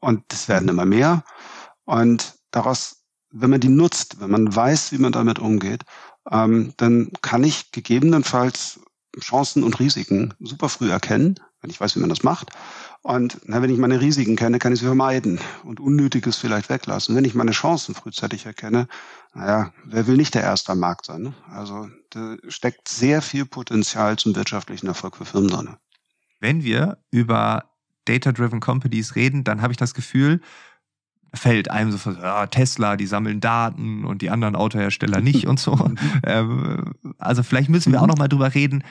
Und 0.00 0.24
es 0.32 0.48
werden 0.48 0.68
immer 0.68 0.84
mehr. 0.84 1.24
Und 1.84 2.34
daraus, 2.50 3.02
wenn 3.30 3.50
man 3.50 3.60
die 3.60 3.68
nutzt, 3.68 4.20
wenn 4.20 4.30
man 4.30 4.54
weiß, 4.54 4.92
wie 4.92 4.98
man 4.98 5.12
damit 5.12 5.38
umgeht, 5.38 5.84
ähm, 6.30 6.74
dann 6.76 7.10
kann 7.22 7.44
ich 7.44 7.72
gegebenenfalls 7.72 8.80
Chancen 9.20 9.62
und 9.62 9.80
Risiken 9.80 10.34
super 10.40 10.68
früh 10.68 10.90
erkennen, 10.90 11.40
wenn 11.60 11.70
ich 11.70 11.80
weiß, 11.80 11.96
wie 11.96 12.00
man 12.00 12.10
das 12.10 12.22
macht. 12.22 12.50
Und 13.02 13.40
na, 13.44 13.62
wenn 13.62 13.70
ich 13.70 13.78
meine 13.78 14.00
Risiken 14.00 14.36
kenne, 14.36 14.58
kann 14.58 14.72
ich 14.72 14.80
sie 14.80 14.86
vermeiden 14.86 15.38
und 15.62 15.78
Unnötiges 15.80 16.36
vielleicht 16.36 16.68
weglassen. 16.68 17.14
Wenn 17.14 17.24
ich 17.24 17.34
meine 17.34 17.52
Chancen 17.52 17.94
frühzeitig 17.94 18.46
erkenne, 18.46 18.88
naja, 19.34 19.72
wer 19.84 20.06
will 20.06 20.16
nicht 20.16 20.34
der 20.34 20.42
Erste 20.42 20.72
am 20.72 20.80
Markt 20.80 21.06
sein? 21.06 21.22
Ne? 21.22 21.34
Also 21.50 21.88
da 22.10 22.36
steckt 22.48 22.88
sehr 22.88 23.22
viel 23.22 23.46
Potenzial 23.46 24.16
zum 24.16 24.34
wirtschaftlichen 24.34 24.86
Erfolg 24.86 25.16
für 25.16 25.24
Firmen 25.24 25.50
drin. 25.50 25.76
Wenn 26.40 26.64
wir 26.64 26.98
über 27.10 27.70
Data-Driven 28.06 28.60
Companies 28.60 29.14
reden, 29.14 29.44
dann 29.44 29.62
habe 29.62 29.72
ich 29.72 29.76
das 29.76 29.94
Gefühl, 29.94 30.40
fällt 31.34 31.70
einem 31.70 31.92
so 31.92 32.10
ja, 32.10 32.46
Tesla, 32.46 32.96
die 32.96 33.06
sammeln 33.06 33.40
Daten 33.40 34.04
und 34.04 34.22
die 34.22 34.30
anderen 34.30 34.56
Autohersteller 34.56 35.20
nicht 35.20 35.46
und 35.46 35.60
so. 35.60 35.90
Ähm, 36.24 36.94
also 37.18 37.42
vielleicht 37.42 37.68
müssen 37.68 37.92
wir 37.92 38.02
auch 38.02 38.06
noch 38.06 38.18
mal 38.18 38.28
drüber 38.28 38.54
reden, 38.54 38.84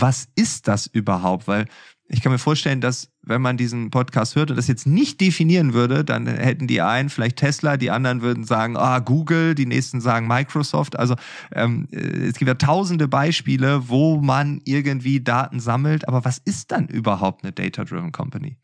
was 0.00 0.28
ist 0.34 0.68
das 0.68 0.86
überhaupt? 0.86 1.48
Weil 1.48 1.66
ich 2.08 2.22
kann 2.22 2.30
mir 2.30 2.38
vorstellen, 2.38 2.80
dass 2.80 3.10
wenn 3.22 3.42
man 3.42 3.56
diesen 3.56 3.90
Podcast 3.90 4.36
hört 4.36 4.50
und 4.50 4.56
das 4.56 4.68
jetzt 4.68 4.86
nicht 4.86 5.20
definieren 5.20 5.74
würde, 5.74 6.04
dann 6.04 6.26
hätten 6.26 6.68
die 6.68 6.80
einen 6.80 7.08
vielleicht 7.08 7.36
Tesla, 7.36 7.76
die 7.76 7.90
anderen 7.90 8.22
würden 8.22 8.44
sagen, 8.44 8.76
ah, 8.76 9.00
Google, 9.00 9.56
die 9.56 9.66
nächsten 9.66 10.00
sagen 10.00 10.28
Microsoft. 10.28 10.96
Also 10.96 11.16
ähm, 11.52 11.88
es 11.90 12.34
gibt 12.34 12.48
ja 12.48 12.54
tausende 12.54 13.08
Beispiele, 13.08 13.88
wo 13.88 14.20
man 14.20 14.60
irgendwie 14.64 15.20
Daten 15.20 15.58
sammelt. 15.58 16.06
Aber 16.06 16.24
was 16.24 16.38
ist 16.38 16.70
dann 16.70 16.86
überhaupt 16.86 17.42
eine 17.42 17.52
Data-Driven 17.52 18.12
Company? 18.12 18.58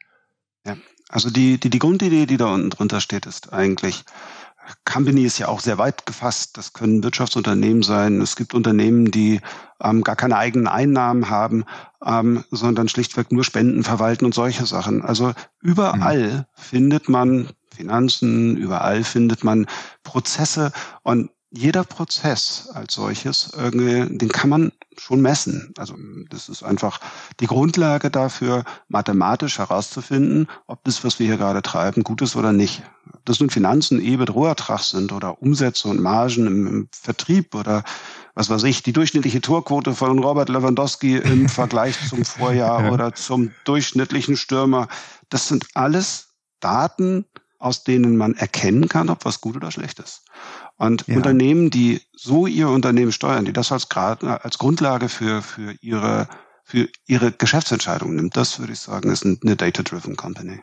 Ja, 0.65 0.77
also 1.09 1.29
die, 1.29 1.59
die, 1.59 1.71
die 1.71 1.79
Grundidee, 1.81 2.27
die 2.27 2.37
da 2.37 2.55
unten 2.55 2.71
drunter 2.71 3.01
steht, 3.01 3.27
ist 3.27 3.53
eigentlich, 3.53 4.05
Company 4.85 5.25
ist 5.25 5.39
ja 5.39 5.49
auch 5.49 5.61
sehr 5.61 5.79
weit 5.79 6.07
gefasst. 6.07 6.57
Das 6.57 6.73
können 6.73 7.03
Wirtschaftsunternehmen 7.03 7.83
sein. 7.83 8.21
Es 8.21 8.37
gibt 8.37 8.55
Unternehmen, 8.55 9.11
die 9.11 9.41
ähm, 9.83 10.03
gar 10.03 10.17
keine 10.17 10.37
eigenen 10.37 10.69
Einnahmen 10.69 11.29
haben, 11.29 11.65
ähm, 12.05 12.45
sondern 12.51 12.89
schlichtweg 12.89 13.33
nur 13.33 13.45
Spenden 13.45 13.85
verwalten 13.85 14.25
und 14.25 14.35
solche 14.35 14.67
Sachen. 14.67 15.03
Also 15.03 15.33
überall 15.61 16.33
mhm. 16.33 16.45
findet 16.55 17.09
man 17.09 17.49
Finanzen, 17.75 18.57
überall 18.57 19.03
findet 19.05 19.45
man 19.45 19.67
Prozesse 20.03 20.73
und 21.03 21.31
jeder 21.51 21.85
Prozess 21.85 22.71
als 22.73 22.95
solches, 22.95 23.51
irgendwie, 23.57 24.17
den 24.17 24.31
kann 24.31 24.49
man 24.49 24.73
schon 24.99 25.21
messen. 25.21 25.73
Also 25.79 25.95
das 26.31 26.49
ist 26.49 26.63
einfach 26.63 27.01
die 27.41 27.47
Grundlage 27.47 28.11
dafür, 28.11 28.65
mathematisch 28.89 29.59
herauszufinden, 29.59 30.49
ob 30.67 30.85
das, 30.85 31.05
was 31.05 31.19
wir 31.19 31.27
hier 31.27 31.37
gerade 31.37 31.63
treiben, 31.63 32.03
gut 32.03 32.23
ist 32.23 32.37
oder 32.37 32.53
nicht. 32.53 32.83
Ob 33.13 33.25
das 33.25 33.41
nun 33.41 33.51
Finanzen, 33.51 34.01
EBIT, 34.01 34.35
Rohertrag 34.35 34.81
sind 34.81 35.13
oder 35.13 35.43
Umsätze 35.43 35.89
und 35.89 36.01
Margen 36.01 36.47
im, 36.47 36.67
im 36.67 36.89
Vertrieb 36.93 37.55
oder 37.55 37.85
was 38.35 38.49
weiß 38.49 38.63
ich, 38.65 38.83
die 38.83 38.93
durchschnittliche 38.93 39.41
Torquote 39.41 39.95
von 39.95 40.19
Robert 40.19 40.49
Lewandowski 40.49 41.17
im 41.17 41.49
Vergleich 41.49 41.97
zum 42.09 42.25
Vorjahr 42.25 42.85
ja. 42.85 42.91
oder 42.91 43.15
zum 43.15 43.53
durchschnittlichen 43.65 44.37
Stürmer. 44.37 44.89
Das 45.29 45.49
sind 45.49 45.67
alles 45.75 46.29
Daten, 46.61 47.27
aus 47.63 47.85
denen 47.85 48.17
man 48.17 48.35
erkennen 48.35 48.89
kann, 48.89 49.09
ob 49.09 49.25
was 49.25 49.41
gut 49.41 49.57
oder 49.57 49.71
schlecht 49.71 50.01
ist. 50.01 50.25
Und 50.77 51.07
ja. 51.07 51.17
Unternehmen, 51.17 51.71
die 51.71 52.01
so 52.13 52.47
ihr 52.47 52.69
Unternehmen 52.69 53.13
steuern, 53.13 53.45
die 53.45 53.53
das 53.53 53.71
als, 53.71 53.89
als 53.91 54.59
Grundlage 54.59 55.09
für, 55.09 55.43
für, 55.43 55.73
ihre, 55.81 56.29
für 56.65 56.89
ihre 57.07 57.31
Geschäftsentscheidungen 57.31 58.17
nimmt, 58.17 58.37
das 58.37 58.59
würde 58.59 58.73
ich 58.73 58.81
sagen, 58.81 59.11
ist 59.11 59.25
eine 59.25 59.57
Data-Driven 59.57 60.17
Company. 60.17 60.63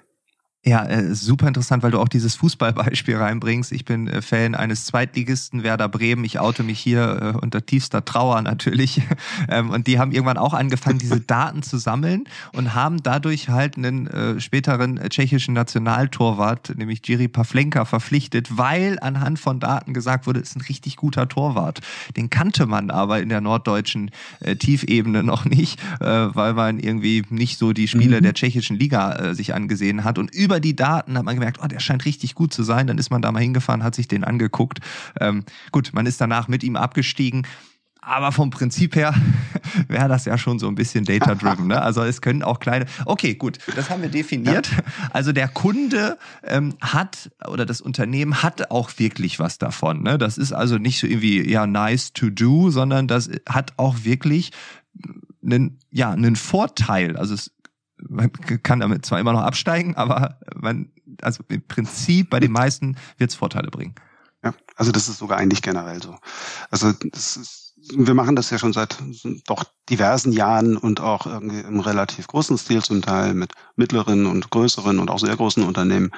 Ja, 0.66 0.86
äh, 0.86 1.16
super 1.16 1.48
interessant, 1.48 1.84
weil 1.84 1.92
du 1.92 2.00
auch 2.00 2.10
dieses 2.10 2.36
Fußballbeispiel 2.36 3.16
reinbringst. 3.16 3.72
Ich 3.72 3.86
bin 3.86 4.08
äh, 4.08 4.22
Fan 4.22 4.56
eines 4.56 4.84
Zweitligisten 4.84 5.64
Werder 5.64 5.88
Bremen. 5.88 6.26
Ich 6.26 6.38
oute 6.40 6.64
mich 6.64 6.82
hier 6.82 7.34
äh, 7.34 7.38
unter 7.38 7.66
tiefster 7.66 8.04
Trauer 8.04 8.42
natürlich. 8.42 9.02
Ähm, 9.48 9.70
und 9.70 9.88
die 9.88 10.00
haben 10.00 10.12
irgendwann 10.12 10.38
auch 10.38 10.54
angefangen, 10.54 11.00
diese 11.00 11.22
Daten 11.22 11.64
zu 11.64 11.78
sammeln 11.78 12.26
und 12.54 12.74
haben 12.74 13.02
dadurch 13.02 13.50
halt 13.50 13.78
einen 13.78 14.40
späteren 14.40 15.00
tschechischen 15.10 15.54
Nationaltorwart, 15.54 16.74
nämlich 16.78 17.02
Jiri 17.06 17.28
Pavlenka, 17.28 17.86
verpflichtet, 17.86 18.58
weil 18.58 18.98
anhand 19.00 19.40
von 19.40 19.60
Daten 19.60 19.94
gesagt 19.94 20.28
wurde, 20.28 20.40
ist 20.40 20.56
ein 20.56 20.62
richtig 20.62 20.98
guter 20.98 21.28
Torwart. 21.28 21.80
Den 22.16 22.30
kannte 22.30 22.66
man 22.66 22.92
aber 22.92 23.22
in 23.22 23.30
der 23.30 23.42
norddeutschen 23.42 24.12
Tiefebene 24.60 25.24
noch 25.24 25.46
nicht, 25.46 25.80
weil 26.00 26.54
man 26.54 26.80
irgendwie 26.80 27.24
nicht 27.30 27.58
so 27.58 27.74
die 27.74 27.88
Spiele 27.88 28.18
mhm. 28.18 28.24
der 28.24 28.34
tschechischen 28.34 28.78
Liga 28.78 29.34
sich 29.34 29.54
angesehen 29.54 30.04
hat. 30.04 30.18
Und 30.18 30.34
über 30.50 30.60
die 30.60 30.76
Daten 30.76 31.16
hat 31.16 31.26
man 31.26 31.36
gemerkt, 31.36 31.60
oh, 31.64 31.68
der 31.68 31.80
scheint 31.80 32.06
richtig 32.06 32.34
gut 32.34 32.52
zu 32.52 32.64
sein. 32.64 32.88
Dann 32.88 32.98
ist 32.98 33.12
man 33.12 33.22
da 33.22 33.32
mal 33.32 33.40
hingefahren, 33.40 33.84
hat 33.84 33.94
sich 33.94 34.08
den 34.08 34.24
angeguckt. 34.24 34.80
Ähm, 35.20 35.46
gut, 35.72 35.92
man 35.94 36.08
ist 36.08 36.20
danach 36.20 36.48
mit 36.48 36.64
ihm 36.64 36.76
abgestiegen. 36.76 37.46
Aber 38.02 38.32
vom 38.32 38.50
Prinzip 38.50 38.96
her 38.96 39.14
wäre 39.88 40.10
das 40.10 40.26
ja 40.26 40.40
schon 40.40 40.58
so 40.58 40.68
ein 40.68 40.74
bisschen 40.74 41.06
data-driven. 41.06 41.68
Ne? 41.68 41.80
Also 41.80 42.02
es 42.02 42.22
können 42.22 42.42
auch 42.42 42.60
kleine. 42.60 42.88
Okay, 43.06 43.36
gut, 43.36 43.60
das 43.76 43.92
haben 43.92 44.02
wir 44.02 44.10
definiert. 44.10 44.72
Also 45.12 45.34
der 45.34 45.48
Kunde 45.50 46.18
ähm, 46.44 46.76
hat 46.82 47.30
oder 47.48 47.68
das 47.68 47.80
Unternehmen 47.80 48.42
hat 48.42 48.72
auch 48.72 48.90
wirklich 48.98 49.38
was 49.38 49.60
davon. 49.60 50.02
Ne? 50.02 50.18
Das 50.18 50.40
ist 50.40 50.52
also 50.52 50.80
nicht 50.80 51.00
so 51.00 51.06
irgendwie 51.06 51.48
ja 51.48 51.68
nice 51.68 52.12
to 52.14 52.32
do, 52.32 52.72
sondern 52.72 53.08
das 53.08 53.30
hat 53.48 53.74
auch 53.78 53.98
wirklich 54.04 54.52
einen 55.44 55.78
ja 55.92 56.10
einen 56.10 56.36
Vorteil. 56.36 57.16
Also 57.18 57.36
es 57.36 57.52
man 58.20 58.64
kann 58.64 58.80
damit 58.80 59.06
zwar 59.06 59.20
immer 59.20 59.34
noch 59.34 59.42
absteigen, 59.42 59.96
aber 59.96 60.40
man, 60.56 60.92
also 61.22 61.44
im 61.48 61.62
Prinzip 61.68 62.30
bei 62.30 62.40
den 62.40 62.52
meisten 62.52 62.98
wird 63.18 63.32
es 63.32 63.36
Vorteile 63.36 63.70
bringen. 63.70 63.96
Ja, 64.44 64.54
also 64.76 64.92
das 64.92 65.10
ist 65.10 65.18
sogar 65.18 65.38
eigentlich 65.38 65.62
generell 65.62 66.02
so. 66.02 66.18
Also 66.70 66.94
das 66.94 67.36
ist, 67.36 67.76
wir 67.94 68.14
machen 68.14 68.36
das 68.36 68.50
ja 68.50 68.58
schon 68.58 68.72
seit 68.72 68.98
doch 69.48 69.66
diversen 69.90 70.32
Jahren 70.32 70.78
und 70.78 71.02
auch 71.02 71.26
irgendwie 71.26 71.60
im 71.60 71.80
relativ 71.80 72.28
großen 72.28 72.58
Stil 72.58 72.82
zum 72.84 73.02
Teil 73.02 73.34
mit 73.34 73.52
mittleren 73.76 74.26
und 74.26 74.50
größeren 74.50 75.00
und 75.00 75.10
auch 75.10 75.20
sehr 75.20 75.36
großen 75.36 75.64
Unternehmen. 75.64 76.12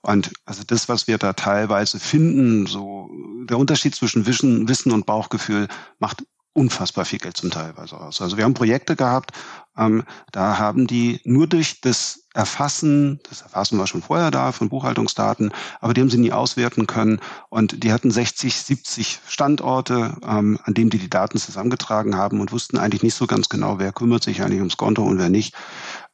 Und 0.00 0.32
also 0.46 0.62
das, 0.66 0.88
was 0.88 1.06
wir 1.06 1.18
da 1.18 1.34
teilweise 1.34 1.98
finden, 2.00 2.66
so 2.66 3.10
der 3.44 3.58
Unterschied 3.58 3.94
zwischen 3.94 4.26
Wissen, 4.26 4.68
Wissen 4.68 4.92
und 4.92 5.04
Bauchgefühl 5.04 5.68
macht 5.98 6.24
unfassbar 6.56 7.04
viel 7.04 7.18
Geld 7.18 7.36
zum 7.36 7.50
Teilweise 7.50 8.00
aus. 8.00 8.20
Also 8.22 8.36
wir 8.36 8.44
haben 8.44 8.54
Projekte 8.54 8.96
gehabt, 8.96 9.32
ähm, 9.76 10.04
da 10.32 10.58
haben 10.58 10.86
die 10.86 11.20
nur 11.24 11.46
durch 11.46 11.80
das 11.82 12.24
Erfassen, 12.32 13.20
das 13.28 13.42
Erfassen 13.42 13.78
war 13.78 13.86
schon 13.86 14.02
vorher 14.02 14.30
da 14.30 14.52
von 14.52 14.68
Buchhaltungsdaten, 14.68 15.52
aber 15.80 15.94
die 15.94 16.00
haben 16.00 16.10
sie 16.10 16.18
nie 16.18 16.32
auswerten 16.32 16.86
können 16.86 17.20
und 17.50 17.84
die 17.84 17.92
hatten 17.92 18.10
60, 18.10 18.56
70 18.56 19.20
Standorte, 19.28 20.16
ähm, 20.26 20.58
an 20.64 20.74
denen 20.74 20.90
die 20.90 20.98
die 20.98 21.10
Daten 21.10 21.38
zusammengetragen 21.38 22.16
haben 22.16 22.40
und 22.40 22.52
wussten 22.52 22.78
eigentlich 22.78 23.02
nicht 23.02 23.14
so 23.14 23.26
ganz 23.26 23.48
genau, 23.48 23.78
wer 23.78 23.92
kümmert 23.92 24.22
sich 24.22 24.42
eigentlich 24.42 24.60
ums 24.60 24.78
Konto 24.78 25.02
und 25.02 25.18
wer 25.18 25.28
nicht. 25.28 25.54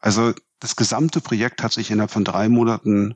Also 0.01 0.33
das 0.59 0.77
gesamte 0.77 1.21
Projekt 1.21 1.63
hat 1.63 1.73
sich 1.73 1.91
innerhalb 1.91 2.11
von 2.11 2.25
drei 2.25 2.49
Monaten 2.49 3.15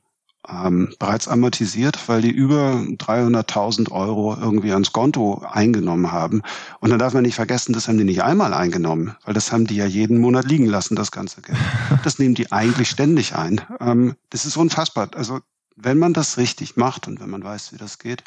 ähm, 0.48 0.94
bereits 0.98 1.28
amortisiert, 1.28 2.08
weil 2.08 2.22
die 2.22 2.30
über 2.30 2.74
300.000 2.74 3.90
Euro 3.90 4.36
irgendwie 4.40 4.72
ans 4.72 4.92
Konto 4.92 5.44
eingenommen 5.50 6.12
haben. 6.12 6.42
Und 6.80 6.90
dann 6.90 6.98
darf 6.98 7.14
man 7.14 7.22
nicht 7.22 7.34
vergessen, 7.34 7.72
das 7.72 7.88
haben 7.88 7.98
die 7.98 8.04
nicht 8.04 8.22
einmal 8.22 8.54
eingenommen, 8.54 9.16
weil 9.24 9.34
das 9.34 9.52
haben 9.52 9.66
die 9.66 9.76
ja 9.76 9.86
jeden 9.86 10.18
Monat 10.18 10.44
liegen 10.44 10.66
lassen, 10.66 10.96
das 10.96 11.10
ganze 11.10 11.42
Geld. 11.42 11.58
Das 12.04 12.18
nehmen 12.18 12.34
die 12.34 12.52
eigentlich 12.52 12.90
ständig 12.90 13.34
ein. 13.34 13.60
Ähm, 13.80 14.14
das 14.30 14.46
ist 14.46 14.56
unfassbar. 14.56 15.08
Also 15.14 15.40
wenn 15.76 15.98
man 15.98 16.12
das 16.12 16.38
richtig 16.38 16.76
macht 16.76 17.06
und 17.06 17.20
wenn 17.20 17.30
man 17.30 17.44
weiß, 17.44 17.72
wie 17.72 17.76
das 17.76 17.98
geht, 17.98 18.24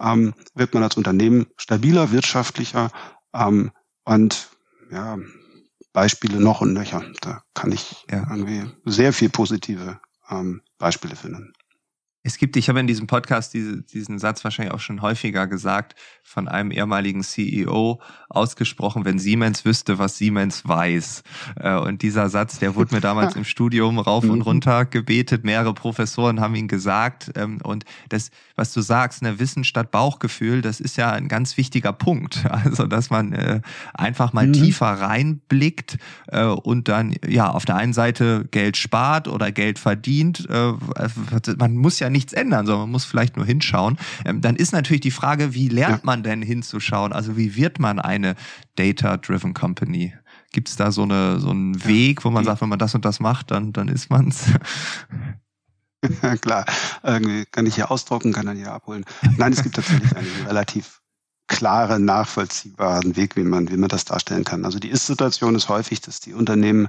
ähm, 0.00 0.34
wird 0.54 0.74
man 0.74 0.82
als 0.82 0.96
Unternehmen 0.96 1.46
stabiler, 1.56 2.10
wirtschaftlicher 2.10 2.90
ähm, 3.34 3.70
und 4.04 4.48
ja, 4.90 5.18
Beispiele 5.92 6.40
noch 6.40 6.60
und 6.60 6.72
nöcher. 6.72 7.04
Da 7.20 7.42
kann 7.54 7.72
ich 7.72 8.04
ja. 8.10 8.26
irgendwie 8.30 8.64
sehr 8.84 9.12
viel 9.12 9.28
positive 9.28 10.00
ähm, 10.30 10.62
Beispiele 10.78 11.16
finden. 11.16 11.52
Es 12.24 12.36
gibt, 12.36 12.56
ich 12.56 12.68
habe 12.68 12.80
in 12.80 12.88
diesem 12.88 13.06
Podcast 13.06 13.54
diese, 13.54 13.82
diesen 13.82 14.18
Satz 14.18 14.42
wahrscheinlich 14.42 14.74
auch 14.74 14.80
schon 14.80 15.02
häufiger 15.02 15.46
gesagt, 15.46 15.94
von 16.24 16.48
einem 16.48 16.72
ehemaligen 16.72 17.22
CEO 17.22 18.00
ausgesprochen, 18.28 19.04
wenn 19.04 19.18
Siemens 19.18 19.64
wüsste, 19.64 19.98
was 19.98 20.18
Siemens 20.18 20.66
weiß. 20.66 21.22
Äh, 21.60 21.76
und 21.76 22.02
dieser 22.02 22.28
Satz, 22.28 22.58
der 22.58 22.74
wurde 22.74 22.96
mir 22.96 23.00
damals 23.00 23.36
im 23.36 23.44
Studium 23.44 23.98
rauf 23.98 24.24
und 24.24 24.36
mhm. 24.36 24.42
runter 24.42 24.84
gebetet. 24.84 25.44
Mehrere 25.44 25.72
Professoren 25.74 26.40
haben 26.40 26.56
ihn 26.56 26.66
gesagt. 26.66 27.30
Ähm, 27.36 27.60
und 27.62 27.84
das, 28.08 28.30
was 28.56 28.72
du 28.72 28.80
sagst, 28.80 29.22
ne, 29.22 29.38
Wissen 29.38 29.62
statt 29.62 29.92
Bauchgefühl, 29.92 30.60
das 30.60 30.80
ist 30.80 30.96
ja 30.96 31.12
ein 31.12 31.28
ganz 31.28 31.56
wichtiger 31.56 31.92
Punkt. 31.92 32.44
Also, 32.58 32.86
dass 32.86 33.08
man 33.08 33.32
äh, 33.32 33.60
einfach 33.94 34.32
mal 34.32 34.48
mhm. 34.48 34.52
tiefer 34.52 34.86
reinblickt 34.86 35.98
äh, 36.26 36.44
und 36.44 36.88
dann, 36.88 37.14
ja, 37.26 37.50
auf 37.50 37.64
der 37.64 37.76
einen 37.76 37.92
Seite 37.92 38.46
Geld 38.50 38.76
spart 38.76 39.28
oder 39.28 39.52
Geld 39.52 39.78
verdient. 39.78 40.48
Man 40.50 41.76
muss 41.76 42.00
ja 42.00 42.07
ja 42.08 42.10
nichts 42.10 42.32
ändern, 42.32 42.66
sondern 42.66 42.82
man 42.82 42.90
muss 42.90 43.04
vielleicht 43.04 43.36
nur 43.36 43.46
hinschauen. 43.46 43.98
Ähm, 44.24 44.40
dann 44.40 44.56
ist 44.56 44.72
natürlich 44.72 45.02
die 45.02 45.10
Frage, 45.10 45.54
wie 45.54 45.68
lernt 45.68 46.04
man 46.04 46.22
denn 46.22 46.42
hinzuschauen? 46.42 47.12
Also 47.12 47.36
wie 47.36 47.54
wird 47.56 47.78
man 47.78 47.98
eine 47.98 48.34
Data-Driven 48.76 49.54
Company? 49.54 50.14
Gibt 50.52 50.68
es 50.68 50.76
da 50.76 50.90
so, 50.90 51.02
eine, 51.02 51.38
so 51.40 51.50
einen 51.50 51.84
Weg, 51.84 52.24
wo 52.24 52.30
man 52.30 52.44
sagt, 52.44 52.62
wenn 52.62 52.68
man 52.68 52.78
das 52.78 52.94
und 52.94 53.04
das 53.04 53.20
macht, 53.20 53.50
dann, 53.50 53.72
dann 53.72 53.88
ist 53.88 54.10
man's? 54.10 54.46
Klar. 56.40 56.64
Irgendwie 57.02 57.44
kann 57.46 57.66
ich 57.66 57.74
hier 57.74 57.90
ausdrucken, 57.90 58.32
kann 58.32 58.46
dann 58.46 58.56
hier 58.56 58.72
abholen. 58.72 59.04
Nein, 59.36 59.52
es 59.52 59.62
gibt 59.62 59.76
tatsächlich 59.76 60.16
einen 60.16 60.30
relativ 60.46 61.02
klaren, 61.48 62.04
nachvollziehbaren 62.04 63.16
Weg, 63.16 63.36
wie 63.36 63.42
man, 63.42 63.70
wie 63.70 63.76
man 63.76 63.88
das 63.88 64.04
darstellen 64.04 64.44
kann. 64.44 64.64
Also 64.64 64.78
die 64.78 64.90
Ist-Situation 64.90 65.54
ist 65.54 65.68
häufig, 65.68 66.00
dass 66.00 66.20
die 66.20 66.34
Unternehmen 66.34 66.88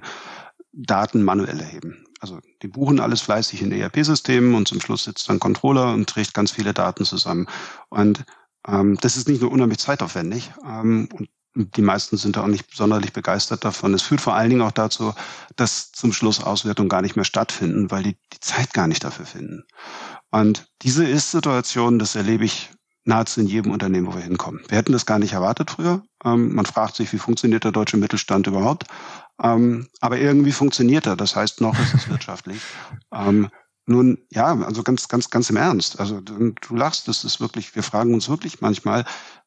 Daten 0.71 1.23
manuell 1.23 1.59
erheben. 1.59 2.05
Also 2.19 2.39
die 2.61 2.67
buchen 2.67 2.99
alles 2.99 3.21
fleißig 3.21 3.61
in 3.61 3.71
ERP-Systemen 3.71 4.55
und 4.55 4.67
zum 4.67 4.81
Schluss 4.81 5.05
sitzt 5.05 5.29
dann 5.29 5.39
Controller 5.39 5.93
und 5.93 6.09
trägt 6.09 6.33
ganz 6.33 6.51
viele 6.51 6.73
Daten 6.73 7.05
zusammen. 7.05 7.47
Und 7.89 8.25
ähm, 8.67 8.97
das 9.01 9.17
ist 9.17 9.27
nicht 9.27 9.41
nur 9.41 9.51
unheimlich 9.51 9.79
zeitaufwendig 9.79 10.51
ähm, 10.65 11.09
und 11.13 11.29
die 11.55 11.81
meisten 11.81 12.17
sind 12.17 12.35
da 12.35 12.43
auch 12.43 12.47
nicht 12.47 12.73
sonderlich 12.73 13.11
begeistert 13.11 13.65
davon. 13.65 13.93
Es 13.93 14.03
führt 14.03 14.21
vor 14.21 14.35
allen 14.35 14.49
Dingen 14.49 14.61
auch 14.61 14.71
dazu, 14.71 15.13
dass 15.55 15.91
zum 15.91 16.13
Schluss 16.13 16.43
Auswertungen 16.43 16.89
gar 16.89 17.01
nicht 17.01 17.15
mehr 17.15 17.25
stattfinden, 17.25 17.89
weil 17.91 18.03
die 18.03 18.17
die 18.33 18.39
Zeit 18.39 18.73
gar 18.73 18.87
nicht 18.87 19.03
dafür 19.03 19.25
finden. 19.25 19.63
Und 20.31 20.67
diese 20.83 21.05
Ist-Situation, 21.05 21.99
das 21.99 22.15
erlebe 22.15 22.45
ich 22.45 22.69
nahezu 23.03 23.41
in 23.41 23.47
jedem 23.47 23.71
Unternehmen, 23.71 24.07
wo 24.07 24.13
wir 24.13 24.21
hinkommen. 24.21 24.61
Wir 24.67 24.77
hätten 24.77 24.91
das 24.91 25.05
gar 25.05 25.19
nicht 25.19 25.33
erwartet 25.33 25.71
früher. 25.71 26.03
Ähm, 26.23 26.53
man 26.53 26.65
fragt 26.65 26.95
sich, 26.95 27.11
wie 27.11 27.17
funktioniert 27.17 27.63
der 27.63 27.71
deutsche 27.71 27.97
Mittelstand 27.97 28.45
überhaupt? 28.47 28.85
Ähm, 29.41 29.87
aber 30.01 30.17
irgendwie 30.17 30.51
funktioniert 30.51 31.05
er. 31.05 31.15
Das 31.15 31.35
heißt, 31.35 31.61
noch 31.61 31.79
ist 31.79 31.93
es 31.93 32.09
wirtschaftlich. 32.09 32.61
Ähm, 33.11 33.49
nun, 33.87 34.19
ja, 34.29 34.55
also 34.61 34.83
ganz, 34.83 35.07
ganz, 35.07 35.31
ganz 35.31 35.49
im 35.49 35.55
Ernst. 35.55 35.99
Also 35.99 36.21
du, 36.21 36.51
du 36.51 36.75
lachst, 36.75 37.07
das 37.07 37.23
ist 37.23 37.41
wirklich, 37.41 37.75
wir 37.75 37.81
fragen 37.81 38.13
uns 38.13 38.29
wirklich 38.29 38.61
manchmal, 38.61 39.03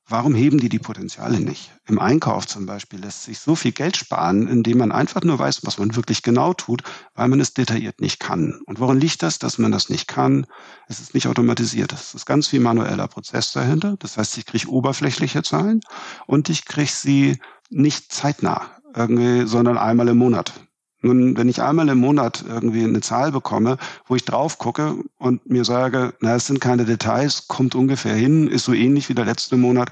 Warum 0.09 0.35
heben 0.35 0.59
die 0.59 0.69
die 0.69 0.81
Potenziale 0.81 1.39
nicht? 1.39 1.71
Im 1.87 2.01
Einkauf 2.01 2.47
zum 2.47 2.67
Beispiel 2.67 2.99
lässt 2.99 3.23
sich 3.23 3.39
so 3.39 3.55
viel 3.55 3.71
Geld 3.71 3.97
sparen, 3.97 4.49
indem 4.49 4.79
man 4.79 4.91
einfach 4.91 5.23
nur 5.23 5.39
weiß, 5.39 5.65
was 5.65 5.79
man 5.79 5.95
wirklich 5.95 6.23
genau 6.23 6.53
tut, 6.53 6.83
weil 7.15 7.29
man 7.29 7.41
es 7.41 7.55
detailliert 7.55 8.01
nicht 8.01 8.19
kann. 8.19 8.61
Und 8.67 8.81
woran 8.81 9.01
liegt 9.01 9.23
das, 9.23 9.39
dass 9.39 9.59
man 9.59 9.71
das 9.71 9.89
nicht 9.89 10.09
kann? 10.09 10.47
Es 10.89 10.99
ist 10.99 11.15
nicht 11.15 11.29
automatisiert. 11.29 11.93
Es 11.93 12.15
ist 12.15 12.27
ganz 12.27 12.49
viel 12.49 12.61
manueller 12.61 13.07
Prozess 13.07 13.53
dahinter. 13.53 13.97
Das 14.01 14.17
heißt, 14.17 14.37
ich 14.39 14.47
kriege 14.47 14.69
oberflächliche 14.69 15.43
Zahlen 15.45 15.81
und 16.27 16.49
ich 16.49 16.65
kriege 16.65 16.91
sie 16.93 17.39
nicht 17.71 18.13
zeitnah, 18.13 18.71
irgendwie, 18.95 19.47
sondern 19.47 19.79
einmal 19.79 20.09
im 20.09 20.19
Monat. 20.19 20.53
Nun, 21.01 21.37
wenn 21.37 21.49
ich 21.49 21.61
einmal 21.61 21.89
im 21.89 21.99
Monat 21.99 22.45
irgendwie 22.49 22.85
eine 22.85 23.01
Zahl 23.01 23.33
bekomme, 23.33 23.77
wo 24.07 24.15
ich 24.15 24.25
drauf 24.25 24.59
gucke 24.59 24.97
und 25.19 25.51
mir 25.51 25.65
sage, 25.65 26.15
na, 26.21 26.37
es 26.37 26.47
sind 26.47 26.61
keine 26.61 26.85
Details, 26.85 27.49
kommt 27.49 27.75
ungefähr 27.75 28.15
hin, 28.15 28.47
ist 28.47 28.65
so 28.65 28.73
ähnlich 28.73 29.09
wie 29.09 29.15
der 29.15 29.25
letzte 29.25 29.57
Monat, 29.57 29.91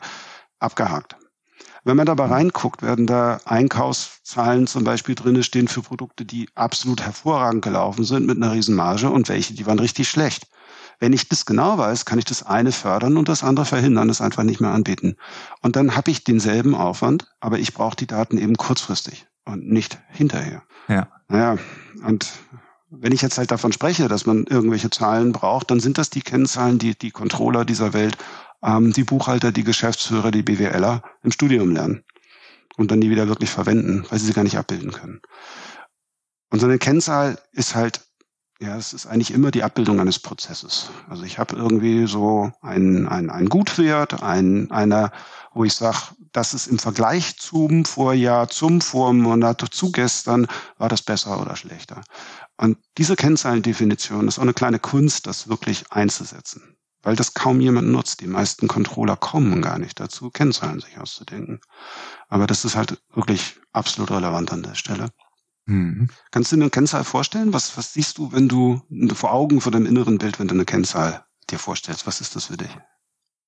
abgehakt. 0.61 1.17
Wenn 1.83 1.97
man 1.97 2.07
dabei 2.07 2.27
reinguckt, 2.27 2.83
werden 2.83 3.07
da 3.07 3.41
Einkaufszahlen 3.45 4.67
zum 4.67 4.85
Beispiel 4.85 5.15
drinne 5.15 5.43
stehen 5.43 5.67
für 5.67 5.83
Produkte, 5.83 6.25
die 6.25 6.49
absolut 6.55 7.01
hervorragend 7.01 7.63
gelaufen 7.63 8.05
sind 8.05 8.27
mit 8.27 8.37
einer 8.37 8.53
riesen 8.53 8.77
Marge 8.77 9.11
und 9.11 9.29
welche, 9.29 9.55
die 9.55 9.67
waren 9.67 9.79
richtig 9.79 10.09
schlecht. 10.09 10.47
Wenn 11.01 11.15
ich 11.15 11.29
das 11.29 11.47
genau 11.47 11.79
weiß, 11.79 12.05
kann 12.05 12.19
ich 12.19 12.27
das 12.27 12.43
eine 12.45 12.73
fördern 12.73 13.17
und 13.17 13.29
das 13.29 13.43
andere 13.43 13.65
verhindern, 13.65 14.11
es 14.11 14.21
einfach 14.21 14.43
nicht 14.43 14.61
mehr 14.61 14.71
anbieten. 14.71 15.17
Und 15.63 15.75
dann 15.75 15.97
habe 15.97 16.11
ich 16.11 16.25
denselben 16.25 16.75
Aufwand, 16.75 17.27
aber 17.41 17.59
ich 17.59 17.73
brauche 17.73 17.97
die 17.97 18.07
Daten 18.07 18.37
eben 18.37 18.57
kurzfristig 18.57 19.27
und 19.45 19.67
nicht 19.67 19.99
hinterher. 20.11 20.63
Ja. 20.89 21.09
Naja, 21.29 21.57
und 22.07 22.29
wenn 22.91 23.13
ich 23.13 23.23
jetzt 23.23 23.39
halt 23.39 23.51
davon 23.51 23.73
spreche, 23.73 24.09
dass 24.09 24.27
man 24.27 24.45
irgendwelche 24.45 24.91
Zahlen 24.91 25.33
braucht, 25.33 25.71
dann 25.71 25.81
sind 25.81 25.97
das 25.97 26.11
die 26.11 26.23
Kennzahlen, 26.23 26.79
die 26.79 26.97
die 26.99 27.13
Controller 27.13 27.65
dieser 27.65 27.95
Welt, 27.95 28.19
ähm, 28.63 28.93
die 28.93 29.05
Buchhalter, 29.05 29.53
die 29.53 29.65
Geschäftsführer, 29.65 30.31
die 30.31 30.43
BWLer 30.43 31.03
im 31.23 31.33
Studium 31.33 31.73
lernen 31.73 32.05
und 32.77 32.91
dann 32.91 33.01
die 33.01 33.11
wieder 33.11 33.29
wirklich 33.29 33.51
verwenden, 33.51 34.05
weil 34.11 34.19
sie 34.19 34.27
sie 34.27 34.33
gar 34.33 34.45
nicht 34.45 34.59
abbilden 34.59 34.93
können. 34.93 35.23
Und 36.51 36.59
so 36.59 36.67
eine 36.67 36.79
Kennzahl 36.79 37.39
ist 37.53 37.75
halt, 37.75 38.01
ja, 38.61 38.77
es 38.77 38.93
ist 38.93 39.07
eigentlich 39.07 39.33
immer 39.33 39.51
die 39.51 39.63
Abbildung 39.63 40.01
eines 40.01 40.19
Prozesses. 40.19 40.91
Also 41.09 41.23
ich 41.23 41.39
habe 41.39 41.57
irgendwie 41.57 42.07
so 42.07 42.53
einen, 42.61 43.09
einen, 43.09 43.31
einen 43.31 43.49
Gutwert, 43.49 44.23
einen, 44.23 44.71
einer, 44.71 45.13
wo 45.55 45.65
ich 45.65 45.73
sage, 45.73 45.97
das 46.33 46.53
ist 46.53 46.67
im 46.67 46.79
Vergleich 46.79 47.39
zum 47.39 47.87
Vorjahr, 47.87 48.49
zum 48.49 48.83
Vormonat, 48.83 49.65
zu 49.71 49.91
gestern, 49.91 50.47
war 50.77 50.91
das 50.91 51.01
besser 51.01 51.41
oder 51.41 51.57
schlechter. 51.57 52.03
Und 52.59 52.77
diese 52.99 53.17
Kennzahlendefinition 53.17 54.29
ist 54.29 54.39
auch 54.39 54.43
eine 54.43 54.53
kleine 54.53 54.79
Kunst, 54.79 55.27
das 55.27 55.49
wirklich 55.49 55.91
einzusetzen. 55.91 56.77
Weil 57.03 57.17
das 57.17 57.33
kaum 57.33 57.63
jemand 57.63 57.89
nutzt. 57.89 58.21
Die 58.21 58.27
meisten 58.27 58.69
Controller 58.69 59.17
kommen 59.17 59.63
gar 59.63 59.79
nicht 59.79 59.99
dazu, 59.99 60.29
Kennzahlen 60.29 60.81
sich 60.81 60.99
auszudenken. 60.99 61.61
Aber 62.29 62.47
das 62.47 62.67
ist 62.67 62.77
halt 62.77 63.01
wirklich 63.15 63.57
absolut 63.73 64.11
relevant 64.11 64.53
an 64.53 64.63
der 64.63 64.75
Stelle. 64.75 65.11
Mhm. 65.71 66.09
Kannst 66.33 66.51
du 66.51 66.57
dir 66.57 66.63
eine 66.63 66.71
Kennzahl 66.71 67.05
vorstellen? 67.05 67.53
Was, 67.53 67.77
was 67.77 67.93
siehst 67.93 68.19
du, 68.19 68.33
wenn 68.33 68.49
du 68.49 68.83
vor 69.15 69.33
Augen 69.33 69.61
vor 69.61 69.71
deinem 69.71 69.87
inneren 69.87 70.19
Bild, 70.19 70.41
wenn 70.41 70.49
du 70.49 70.55
eine 70.55 70.65
Kennzahl 70.65 71.25
dir 71.49 71.59
vorstellst? 71.59 72.07
Was 72.07 72.21
ist 72.21 72.35
das 72.35 72.47
für 72.47 72.57
dich? 72.57 72.77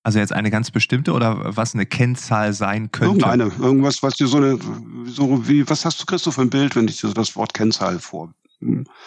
Also 0.05 0.19
jetzt 0.19 0.33
eine 0.33 0.51
ganz 0.51 0.71
bestimmte 0.71 1.13
oder 1.13 1.57
was 1.57 1.75
eine 1.75 1.87
Kennzahl 1.87 2.53
sein 2.53 2.91
könnte? 2.91 3.25
Irgendeine, 3.25 3.53
irgendwas, 3.59 4.03
was 4.03 4.17
dir 4.17 4.27
so 4.27 4.37
eine, 4.37 4.59
so 5.07 5.49
wie, 5.49 5.69
was 5.69 5.85
hast 5.85 6.05
du, 6.09 6.31
für 6.31 6.43
ein 6.43 6.51
Bild, 6.51 6.75
wenn 6.75 6.89
ich 6.89 7.01
dir 7.01 7.13
das 7.13 7.37
Wort 7.37 7.55
Kennzahl 7.55 7.99
vor, 7.99 8.33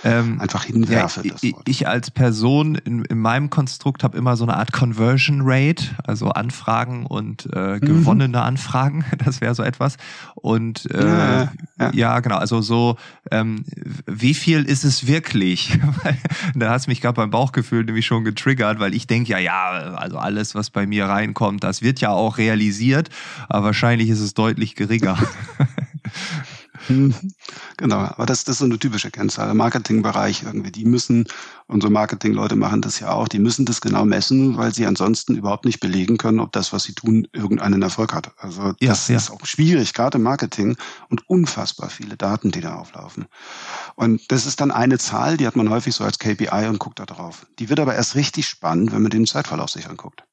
ähm, 0.03 0.41
einfach 0.41 0.65
hinwerfe. 0.65 1.21
Ja, 1.25 1.35
ich, 1.41 1.55
ich 1.65 1.87
als 1.87 2.11
Person 2.11 2.75
in, 2.75 3.05
in 3.05 3.19
meinem 3.19 3.49
Konstrukt 3.49 4.03
habe 4.03 4.17
immer 4.17 4.37
so 4.37 4.43
eine 4.43 4.55
Art 4.55 4.71
Conversion 4.71 5.41
Rate, 5.43 5.85
also 6.03 6.29
Anfragen 6.29 7.05
und 7.05 7.47
äh, 7.53 7.75
mhm. 7.75 7.79
gewonnene 7.81 8.37
mhm. 8.37 8.43
Anfragen, 8.43 9.05
das 9.25 9.41
wäre 9.41 9.55
so 9.55 9.63
etwas. 9.63 9.97
Und 10.35 10.89
äh, 10.91 11.05
ja, 11.05 11.51
ja. 11.79 11.91
ja, 11.93 12.19
genau, 12.19 12.37
also 12.37 12.61
so, 12.61 12.97
ähm, 13.31 13.65
wie 14.05 14.33
viel 14.33 14.63
ist 14.63 14.83
es 14.83 15.07
wirklich? 15.07 15.79
da 16.55 16.71
hast 16.71 16.87
du 16.87 16.91
mich 16.91 17.01
gerade 17.01 17.15
beim 17.15 17.29
Bauchgefühl 17.29 17.83
nämlich 17.83 18.05
schon 18.05 18.23
getriggert, 18.23 18.79
weil 18.79 18.93
ich 18.93 19.07
denke 19.07 19.31
ja, 19.31 19.39
ja, 19.39 19.69
also 19.95 20.17
alles, 20.17 20.55
was 20.55 20.69
bei 20.69 20.85
mir 20.85 21.05
reinkommt, 21.05 21.63
das 21.63 21.81
wird 21.81 22.01
ja 22.01 22.09
auch 22.11 22.37
realisiert, 22.37 23.09
aber 23.49 23.67
wahrscheinlich 23.67 24.09
ist 24.09 24.19
es 24.19 24.33
deutlich 24.33 24.75
geringer. 24.75 25.17
Genau, 27.77 27.97
aber 27.97 28.25
das, 28.25 28.43
das 28.43 28.53
ist 28.53 28.59
so 28.59 28.65
eine 28.65 28.79
typische 28.79 29.11
Kennzahl. 29.11 29.49
Im 29.49 29.57
Marketingbereich 29.57 30.43
irgendwie, 30.43 30.71
die 30.71 30.85
müssen, 30.85 31.25
unsere 31.67 31.91
Marketingleute 31.91 32.55
machen 32.55 32.81
das 32.81 32.99
ja 32.99 33.11
auch, 33.11 33.27
die 33.27 33.39
müssen 33.39 33.65
das 33.65 33.81
genau 33.81 34.05
messen, 34.05 34.57
weil 34.57 34.73
sie 34.73 34.85
ansonsten 34.85 35.35
überhaupt 35.35 35.65
nicht 35.65 35.79
belegen 35.79 36.17
können, 36.17 36.39
ob 36.39 36.51
das, 36.51 36.71
was 36.73 36.83
sie 36.83 36.93
tun, 36.93 37.27
irgendeinen 37.33 37.81
Erfolg 37.81 38.13
hat. 38.13 38.31
Also 38.37 38.73
das 38.79 39.07
ja. 39.07 39.17
ist 39.17 39.29
auch 39.29 39.45
schwierig, 39.45 39.93
gerade 39.93 40.17
im 40.17 40.23
Marketing 40.23 40.77
und 41.09 41.29
unfassbar 41.29 41.89
viele 41.89 42.17
Daten, 42.17 42.51
die 42.51 42.61
da 42.61 42.75
auflaufen. 42.75 43.25
Und 43.95 44.31
das 44.31 44.45
ist 44.45 44.61
dann 44.61 44.71
eine 44.71 44.97
Zahl, 44.97 45.37
die 45.37 45.47
hat 45.47 45.55
man 45.55 45.69
häufig 45.69 45.95
so 45.95 46.03
als 46.03 46.19
KPI 46.19 46.67
und 46.67 46.79
guckt 46.79 46.99
da 46.99 47.05
drauf. 47.05 47.45
Die 47.59 47.69
wird 47.69 47.79
aber 47.79 47.95
erst 47.95 48.15
richtig 48.15 48.47
spannend, 48.47 48.91
wenn 48.91 49.01
man 49.01 49.11
den 49.11 49.25
Zeitverlauf 49.25 49.69
sich 49.69 49.89
anguckt. 49.89 50.23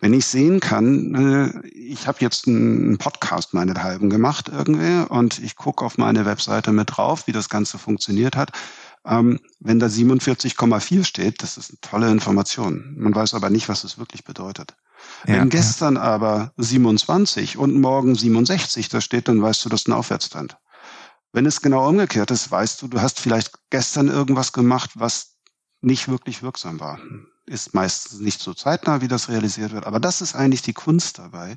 Wenn 0.00 0.14
ich 0.14 0.26
sehen 0.26 0.60
kann, 0.60 1.14
äh, 1.14 1.66
ich 1.68 2.06
habe 2.06 2.18
jetzt 2.20 2.46
einen 2.46 2.98
Podcast 2.98 3.52
meinethalben 3.52 4.10
gemacht 4.10 4.48
irgendwie 4.48 5.08
und 5.08 5.40
ich 5.40 5.56
gucke 5.56 5.84
auf 5.84 5.98
meine 5.98 6.24
Webseite 6.24 6.72
mit 6.72 6.96
drauf, 6.96 7.26
wie 7.26 7.32
das 7.32 7.48
Ganze 7.48 7.78
funktioniert 7.78 8.36
hat. 8.36 8.52
Ähm, 9.04 9.40
wenn 9.58 9.80
da 9.80 9.86
47,4 9.86 11.04
steht, 11.04 11.42
das 11.42 11.56
ist 11.56 11.70
eine 11.70 11.80
tolle 11.80 12.10
Information. 12.10 12.94
Man 12.96 13.14
weiß 13.14 13.34
aber 13.34 13.50
nicht, 13.50 13.68
was 13.68 13.82
es 13.82 13.98
wirklich 13.98 14.24
bedeutet. 14.24 14.76
Ja, 15.26 15.34
Wenn 15.34 15.48
gestern 15.48 15.96
ja. 15.96 16.02
aber 16.02 16.52
27 16.58 17.56
und 17.56 17.80
morgen 17.80 18.14
67 18.14 18.88
da 18.88 19.00
steht, 19.00 19.28
dann 19.28 19.42
weißt 19.42 19.64
du, 19.64 19.68
das 19.68 19.82
ist 19.82 19.88
ein 19.88 19.92
Aufwärtstrend. 19.92 20.56
Wenn 21.32 21.46
es 21.46 21.60
genau 21.60 21.88
umgekehrt 21.88 22.30
ist, 22.30 22.50
weißt 22.50 22.82
du, 22.82 22.88
du 22.88 23.00
hast 23.00 23.18
vielleicht 23.20 23.52
gestern 23.70 24.08
irgendwas 24.08 24.52
gemacht, 24.52 24.90
was 24.94 25.36
nicht 25.80 26.08
wirklich 26.08 26.42
wirksam 26.42 26.80
war 26.80 26.98
ist 27.48 27.74
meistens 27.74 28.20
nicht 28.20 28.40
so 28.40 28.54
zeitnah, 28.54 29.00
wie 29.00 29.08
das 29.08 29.28
realisiert 29.28 29.72
wird. 29.72 29.86
Aber 29.86 29.98
das 29.98 30.20
ist 30.20 30.34
eigentlich 30.34 30.62
die 30.62 30.72
Kunst 30.72 31.18
dabei. 31.18 31.56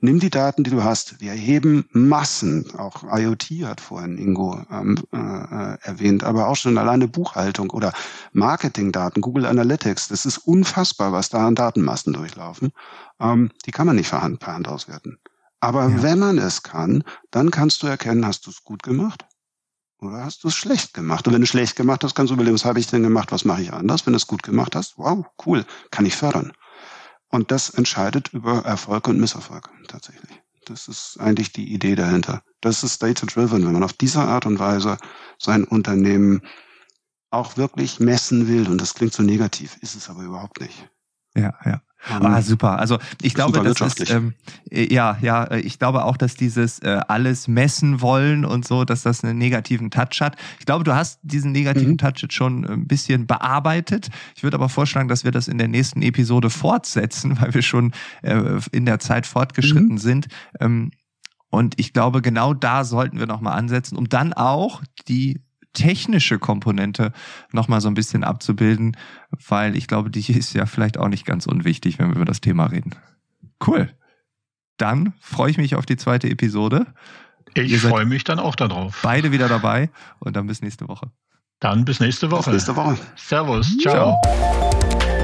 Nimm 0.00 0.20
die 0.20 0.30
Daten, 0.30 0.64
die 0.64 0.70
du 0.70 0.82
hast. 0.82 1.20
Wir 1.20 1.32
erheben 1.32 1.88
Massen. 1.92 2.72
Auch 2.76 3.04
IoT 3.04 3.44
hat 3.64 3.80
vorhin 3.80 4.16
Ingo 4.16 4.62
ähm, 4.70 4.96
äh, 5.12 5.16
äh, 5.16 5.78
erwähnt, 5.82 6.24
aber 6.24 6.48
auch 6.48 6.56
schon 6.56 6.78
alleine 6.78 7.08
Buchhaltung 7.08 7.70
oder 7.70 7.92
Marketingdaten, 8.32 9.20
Google 9.20 9.46
Analytics. 9.46 10.08
Das 10.08 10.24
ist 10.24 10.38
unfassbar, 10.38 11.12
was 11.12 11.28
da 11.28 11.46
an 11.46 11.54
Datenmassen 11.54 12.12
durchlaufen. 12.12 12.72
Ähm, 13.20 13.50
die 13.66 13.70
kann 13.70 13.86
man 13.86 13.96
nicht 13.96 14.10
per 14.10 14.22
Hand, 14.22 14.40
per 14.40 14.54
Hand 14.54 14.68
auswerten. 14.68 15.18
Aber 15.60 15.88
ja. 15.88 16.02
wenn 16.02 16.18
man 16.18 16.38
es 16.38 16.62
kann, 16.62 17.04
dann 17.30 17.50
kannst 17.50 17.82
du 17.82 17.86
erkennen, 17.86 18.26
hast 18.26 18.46
du 18.46 18.50
es 18.50 18.64
gut 18.64 18.82
gemacht 18.82 19.24
oder 20.02 20.24
hast 20.24 20.44
du 20.44 20.48
es 20.48 20.54
schlecht 20.54 20.94
gemacht? 20.94 21.26
Und 21.26 21.34
wenn 21.34 21.40
du 21.40 21.46
schlecht 21.46 21.76
gemacht 21.76 22.02
hast, 22.04 22.14
kannst 22.14 22.30
du 22.30 22.34
überlegen, 22.34 22.54
was 22.54 22.64
habe 22.64 22.80
ich 22.80 22.86
denn 22.86 23.02
gemacht, 23.02 23.32
was 23.32 23.44
mache 23.44 23.62
ich 23.62 23.72
anders? 23.72 24.06
Wenn 24.06 24.12
du 24.12 24.16
es 24.16 24.26
gut 24.26 24.42
gemacht 24.42 24.74
hast, 24.74 24.98
wow, 24.98 25.24
cool, 25.46 25.64
kann 25.90 26.06
ich 26.06 26.16
fördern. 26.16 26.52
Und 27.28 27.50
das 27.50 27.70
entscheidet 27.70 28.28
über 28.32 28.64
Erfolg 28.64 29.08
und 29.08 29.18
Misserfolg 29.18 29.70
tatsächlich. 29.88 30.42
Das 30.66 30.88
ist 30.88 31.18
eigentlich 31.18 31.52
die 31.52 31.72
Idee 31.72 31.94
dahinter. 31.94 32.42
Das 32.60 32.84
ist 32.84 33.02
data-driven, 33.02 33.64
wenn 33.64 33.72
man 33.72 33.82
auf 33.82 33.94
diese 33.94 34.20
Art 34.20 34.46
und 34.46 34.58
Weise 34.58 34.98
sein 35.38 35.64
Unternehmen 35.64 36.42
auch 37.30 37.56
wirklich 37.56 37.98
messen 37.98 38.48
will. 38.48 38.68
Und 38.68 38.80
das 38.80 38.94
klingt 38.94 39.14
so 39.14 39.22
negativ, 39.22 39.76
ist 39.80 39.94
es 39.94 40.10
aber 40.10 40.22
überhaupt 40.22 40.60
nicht. 40.60 40.88
Ja, 41.34 41.54
ja. 41.64 41.82
Ah, 42.08 42.42
super. 42.42 42.78
Also 42.78 42.98
ich 43.22 43.34
glaube, 43.34 43.62
das 43.62 43.80
ist 43.80 44.10
ähm, 44.10 44.34
äh, 44.70 44.92
ja, 44.92 45.16
ja, 45.20 45.44
äh, 45.44 45.60
ich 45.60 45.78
glaube 45.78 46.04
auch, 46.04 46.16
dass 46.16 46.34
dieses 46.34 46.80
äh, 46.80 47.00
alles 47.06 47.46
messen 47.46 48.00
wollen 48.00 48.44
und 48.44 48.66
so, 48.66 48.84
dass 48.84 49.02
das 49.02 49.22
einen 49.22 49.38
negativen 49.38 49.90
Touch 49.90 50.20
hat. 50.20 50.36
Ich 50.58 50.66
glaube, 50.66 50.82
du 50.82 50.94
hast 50.94 51.20
diesen 51.22 51.52
negativen 51.52 51.92
mhm. 51.92 51.98
Touch 51.98 52.22
jetzt 52.22 52.34
schon 52.34 52.64
ein 52.64 52.88
bisschen 52.88 53.26
bearbeitet. 53.26 54.08
Ich 54.34 54.42
würde 54.42 54.56
aber 54.56 54.68
vorschlagen, 54.68 55.08
dass 55.08 55.22
wir 55.22 55.30
das 55.30 55.46
in 55.46 55.58
der 55.58 55.68
nächsten 55.68 56.02
Episode 56.02 56.50
fortsetzen, 56.50 57.36
weil 57.40 57.54
wir 57.54 57.62
schon 57.62 57.92
äh, 58.22 58.58
in 58.72 58.84
der 58.84 58.98
Zeit 58.98 59.26
fortgeschritten 59.26 59.92
mhm. 59.92 59.98
sind. 59.98 60.26
Ähm, 60.58 60.90
und 61.50 61.78
ich 61.78 61.92
glaube, 61.92 62.22
genau 62.22 62.54
da 62.54 62.82
sollten 62.82 63.18
wir 63.18 63.26
nochmal 63.26 63.56
ansetzen, 63.56 63.96
um 63.96 64.08
dann 64.08 64.32
auch 64.32 64.82
die 65.06 65.40
technische 65.72 66.38
Komponente 66.38 67.12
nochmal 67.50 67.80
so 67.80 67.88
ein 67.88 67.94
bisschen 67.94 68.24
abzubilden, 68.24 68.96
weil 69.48 69.76
ich 69.76 69.86
glaube, 69.86 70.10
die 70.10 70.20
ist 70.32 70.54
ja 70.54 70.66
vielleicht 70.66 70.98
auch 70.98 71.08
nicht 71.08 71.24
ganz 71.24 71.46
unwichtig, 71.46 71.98
wenn 71.98 72.08
wir 72.08 72.16
über 72.16 72.24
das 72.24 72.40
Thema 72.40 72.66
reden. 72.66 72.94
Cool. 73.66 73.90
Dann 74.76 75.12
freue 75.20 75.50
ich 75.50 75.58
mich 75.58 75.74
auf 75.76 75.86
die 75.86 75.96
zweite 75.96 76.28
Episode. 76.28 76.86
Ich 77.54 77.78
freue 77.80 78.06
mich 78.06 78.24
dann 78.24 78.38
auch 78.38 78.56
darauf. 78.56 79.00
Beide 79.02 79.30
wieder 79.30 79.48
dabei 79.48 79.90
und 80.18 80.36
dann 80.36 80.46
bis 80.46 80.62
nächste 80.62 80.88
Woche. 80.88 81.10
Dann 81.60 81.84
bis 81.84 82.00
nächste 82.00 82.30
Woche. 82.30 82.50
Bis 82.50 82.66
nächste 82.66 82.76
Woche. 82.76 82.98
Servus. 83.14 83.78
Ciao. 83.78 84.20
Ciao. 84.22 85.18